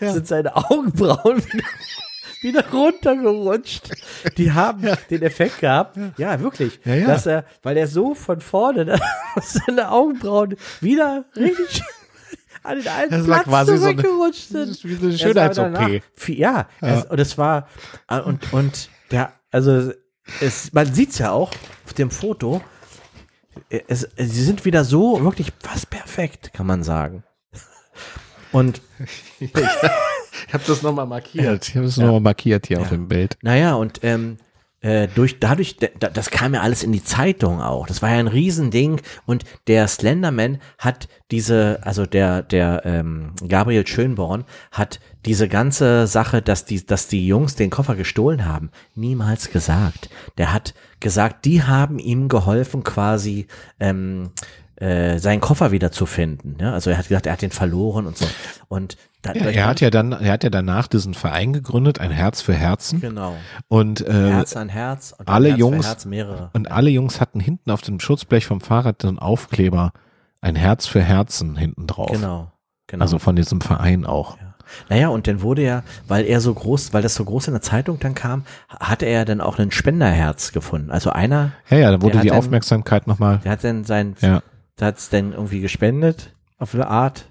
[0.00, 1.64] sind seine Augenbrauen wieder,
[2.42, 3.90] wieder runtergerutscht.
[4.38, 7.06] Die haben den Effekt gehabt, ja, wirklich, Ja, ja.
[7.06, 8.84] dass er, weil er so von vorne,
[9.34, 11.82] dass seine Augenbrauen wieder richtig
[12.62, 14.74] an den alten Das war Platz quasi so eine- zurückgerutscht sind.
[14.74, 16.28] so eine Er sah Schönheits-OP.
[16.28, 17.68] Ja, Es, und es war
[18.26, 19.92] und und der also
[20.40, 21.50] es, man sieht's ja auch
[21.84, 22.60] auf dem Foto.
[23.68, 27.24] Es, sie sind wieder so wirklich fast perfekt, kann man sagen.
[28.52, 28.80] Und
[29.40, 31.68] Ich habe das nochmal markiert.
[31.68, 33.36] Ich habe das nochmal markiert hier auf dem Bild.
[33.42, 34.38] naja, und ähm,
[34.80, 37.86] äh, durch, dadurch, da- das kam ja alles in die Zeitung auch.
[37.86, 39.00] Das war ja ein Riesending.
[39.26, 46.40] Und der Slenderman hat diese, also der, der ähm, Gabriel Schönborn hat diese ganze Sache,
[46.40, 50.08] dass die, dass die Jungs den Koffer gestohlen haben, niemals gesagt.
[50.38, 53.46] Der hat gesagt, die haben ihm geholfen, quasi
[53.80, 54.30] ähm,
[54.80, 56.56] äh, seinen Koffer wieder zu finden.
[56.60, 56.72] Ja?
[56.72, 58.26] Also er hat gesagt, er hat den verloren und so.
[58.68, 62.10] Und da, Ja, er hat ja dann, er hat ja danach diesen Verein gegründet, ein
[62.10, 63.00] Herz für Herzen.
[63.00, 63.36] genau
[63.68, 66.50] Und äh, Herz an Herz und alle Herz Jungs- Herz mehrere.
[66.54, 69.92] Und alle Jungs hatten hinten auf dem Schutzblech vom Fahrrad einen Aufkleber,
[70.40, 72.10] ein Herz für Herzen hinten drauf.
[72.12, 72.50] Genau,
[72.86, 73.02] genau.
[73.02, 74.38] Also von diesem Verein auch.
[74.88, 77.60] naja, und dann wurde ja, weil er so groß, weil das so groß in der
[77.60, 80.90] Zeitung dann kam, hatte er dann auch ein Spenderherz gefunden.
[80.90, 83.40] Also einer, Ja, ja, da wurde die Aufmerksamkeit nochmal.
[83.44, 84.40] der hat dann sein, Ja.
[84.80, 87.26] Der hat es dann irgendwie gespendet auf eine Art.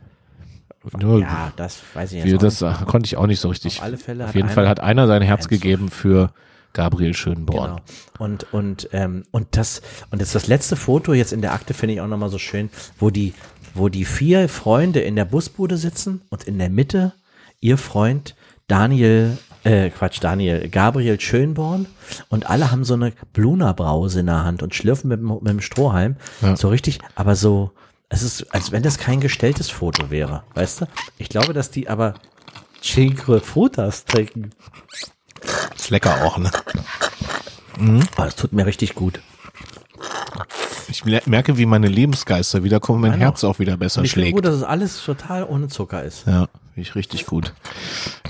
[0.98, 2.82] Nur, Ja, das weiß ich jetzt das nicht.
[2.82, 3.78] äh, konnte ich auch nicht so richtig.
[3.80, 6.32] Auf alle Fälle Auf jeden einer- Fall hat einer sein Herz gegeben für,
[6.74, 7.78] Gabriel Schönborn.
[7.78, 7.82] Genau.
[8.20, 9.82] Und, und, ähm, und das,
[10.12, 12.70] und das, das letzte Foto jetzt in der Akte finde ich auch nochmal so schön,
[13.00, 13.34] wo die,
[13.74, 17.14] wo die vier Freunde in der Busbude sitzen und in der Mitte
[17.60, 18.36] ihr Freund
[18.68, 21.86] Daniel, äh, Quatsch, Daniel, Gabriel Schönborn
[22.30, 25.62] und alle haben so eine Bluna-Brause in der Hand und schlürfen mit, dem- mit dem
[25.62, 26.16] Strohhalm.
[26.42, 26.56] Ja.
[26.56, 27.72] So richtig, aber so,
[28.10, 30.86] es ist, als wenn das kein gestelltes Foto wäre, weißt du?
[31.18, 32.14] Ich glaube, dass die aber
[32.82, 34.52] Cinque Frutas trinken.
[35.76, 36.50] Ist lecker auch, ne?
[37.80, 39.20] Oh, das tut mir richtig gut.
[40.88, 44.12] Ich mer- merke, wie meine Lebensgeister wiederkommen, mein Ja, Herz auch wieder besser Und ich
[44.12, 44.34] schlägt.
[44.36, 46.26] gut, dass es alles total ohne Zucker ist.
[46.26, 47.54] Ja, ich richtig gut.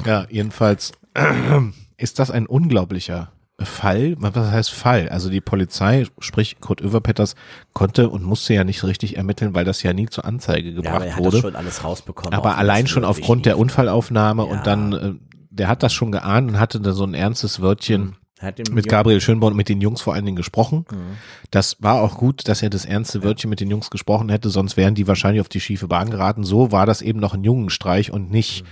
[0.06, 0.92] Ja, jedenfalls
[1.98, 3.32] ist das ein unglaublicher
[3.62, 4.16] Fall.
[4.20, 5.10] Was heißt Fall?
[5.10, 7.36] Also die Polizei, sprich Kurt Överpetters,
[7.74, 10.96] konnte und musste ja nicht richtig ermitteln, weil das ja nie zur Anzeige Ja, gebracht
[10.96, 11.32] aber er hat wurde.
[11.32, 12.34] das schon alles rausbekommen.
[12.34, 13.58] aber allein schon aufgrund der.
[13.60, 14.50] Unfallaufnahme Ja.
[14.50, 15.14] und dann, äh,
[15.50, 18.84] der hat das schon geahnt und hatte da so ein ernstes Wörtchen dem mit Jungen-
[18.88, 20.86] Gabriel Schönborn und mit den Jungs vor allen Dingen gesprochen.
[20.90, 21.18] Mhm.
[21.52, 24.78] Das war auch gut, dass er das ernste Wörtchen mit den Jungs gesprochen hätte, sonst
[24.78, 26.46] wären die wahrscheinlich auf die schiefe Bahn geraten.
[26.46, 28.68] So war das eben noch ein Jungenstreich und nicht Mhm.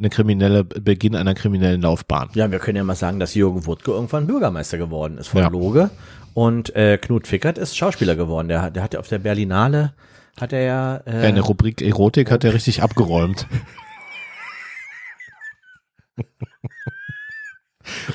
[0.00, 2.30] Eine kriminelle Beginn einer kriminellen Laufbahn.
[2.34, 5.48] Ja, wir können ja mal sagen, dass Jürgen Wuttke irgendwann Bürgermeister geworden ist von Ja.
[5.48, 5.90] Loge.
[6.34, 8.48] Und äh, Knut Fickert ist Schauspieler geworden.
[8.48, 9.92] Der, hat- der hat ja auf der Berlinale,
[10.40, 13.46] hat er ja, äh, Ja, in der Rubrik Erotik hat er richtig abgeräumt.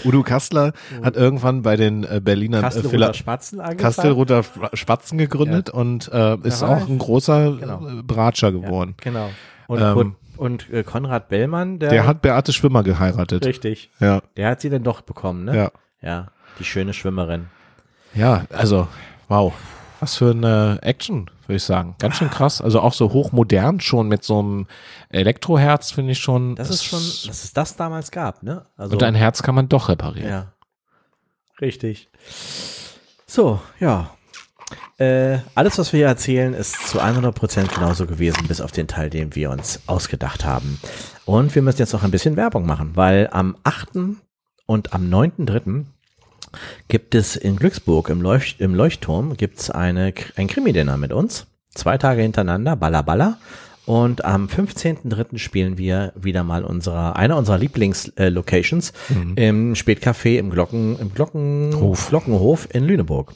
[0.05, 0.73] Udo Kastler
[1.03, 3.59] hat irgendwann bei den äh, Berliner äh, Kastelruther Spatzen.
[3.77, 7.88] Kastelruther Spatzen gegründet und äh, ist auch ein großer Genau.
[7.88, 8.95] äh, Bratscher geworden.
[9.01, 9.29] Genau.
[9.67, 13.45] Und, Ähm, und äh, Konrad Bellmann, der, Der hat Beate Schwimmer geheiratet.
[13.45, 13.89] richtig.
[13.99, 15.55] Ja, Der hat sie dann doch bekommen, ne?
[15.55, 15.71] ja.
[16.01, 16.27] Ja,
[16.59, 17.47] die schöne Schwimmerin.
[18.13, 18.88] Ja, also,
[19.27, 19.53] wow.
[19.99, 21.95] Was für eine Action, würde ich sagen.
[21.99, 22.61] Ganz schön krass.
[22.61, 24.67] Also auch so hochmodern schon mit so einem
[25.09, 26.55] Elektroherz, finde ich schon.
[26.55, 28.65] Das ist schon, dass es das damals gab, ne?
[28.77, 30.29] Also, Und ein Herz kann man doch reparieren.
[30.29, 30.51] Ja.
[31.61, 32.09] Richtig.
[33.25, 34.11] So, ja.
[34.97, 39.09] Äh, alles, was wir hier erzählen, ist zu 100% genauso gewesen, bis auf den Teil,
[39.09, 40.79] den wir uns ausgedacht haben.
[41.25, 43.89] Und wir müssen jetzt noch ein bisschen Werbung machen, weil am 8.
[44.65, 45.85] und am 9.3.
[46.87, 51.47] gibt es in Glücksburg im, Leucht im Leuchtturm gibt's eine, ein Krimi-Dinner mit uns.
[51.73, 53.37] Zwei Tage hintereinander, Balla Balla.
[53.85, 55.37] Und am 15.3.
[55.37, 58.93] spielen wir wieder mal unsere, einer unserer Lieblings-Locations
[59.35, 62.09] im Spätcafé im Glocken, im Glockenhof.
[62.09, 63.33] Glockenhof in Lüneburg.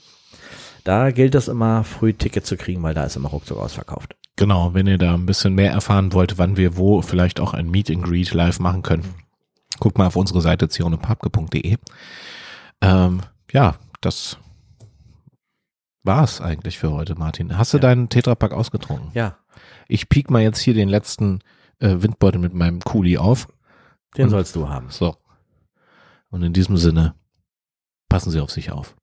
[0.83, 4.15] Da gilt es immer, früh Ticket zu kriegen, weil da ist immer ruckzuck ausverkauft.
[4.35, 7.69] Genau, wenn ihr da ein bisschen mehr erfahren wollt, wann wir wo vielleicht auch ein
[7.69, 9.13] Meet and Greet live machen können,
[9.79, 11.77] guckt mal auf unsere Seite zionepapke.de.
[12.81, 13.21] Ähm,
[13.51, 14.37] ja, das
[16.03, 17.57] war's eigentlich für heute, Martin.
[17.57, 17.81] Hast du Ja.
[17.81, 19.11] deinen Tetrapack ausgetrunken?
[19.13, 19.37] Ja,
[19.91, 21.39] Ich piek mal jetzt hier den letzten
[21.79, 23.47] äh, Windbeutel mit meinem Kuli auf.
[24.17, 24.89] den Und- sollst du haben.
[24.89, 25.15] So.
[26.29, 27.13] Und in diesem Sinne,
[28.07, 28.95] passen Sie auf sich auf.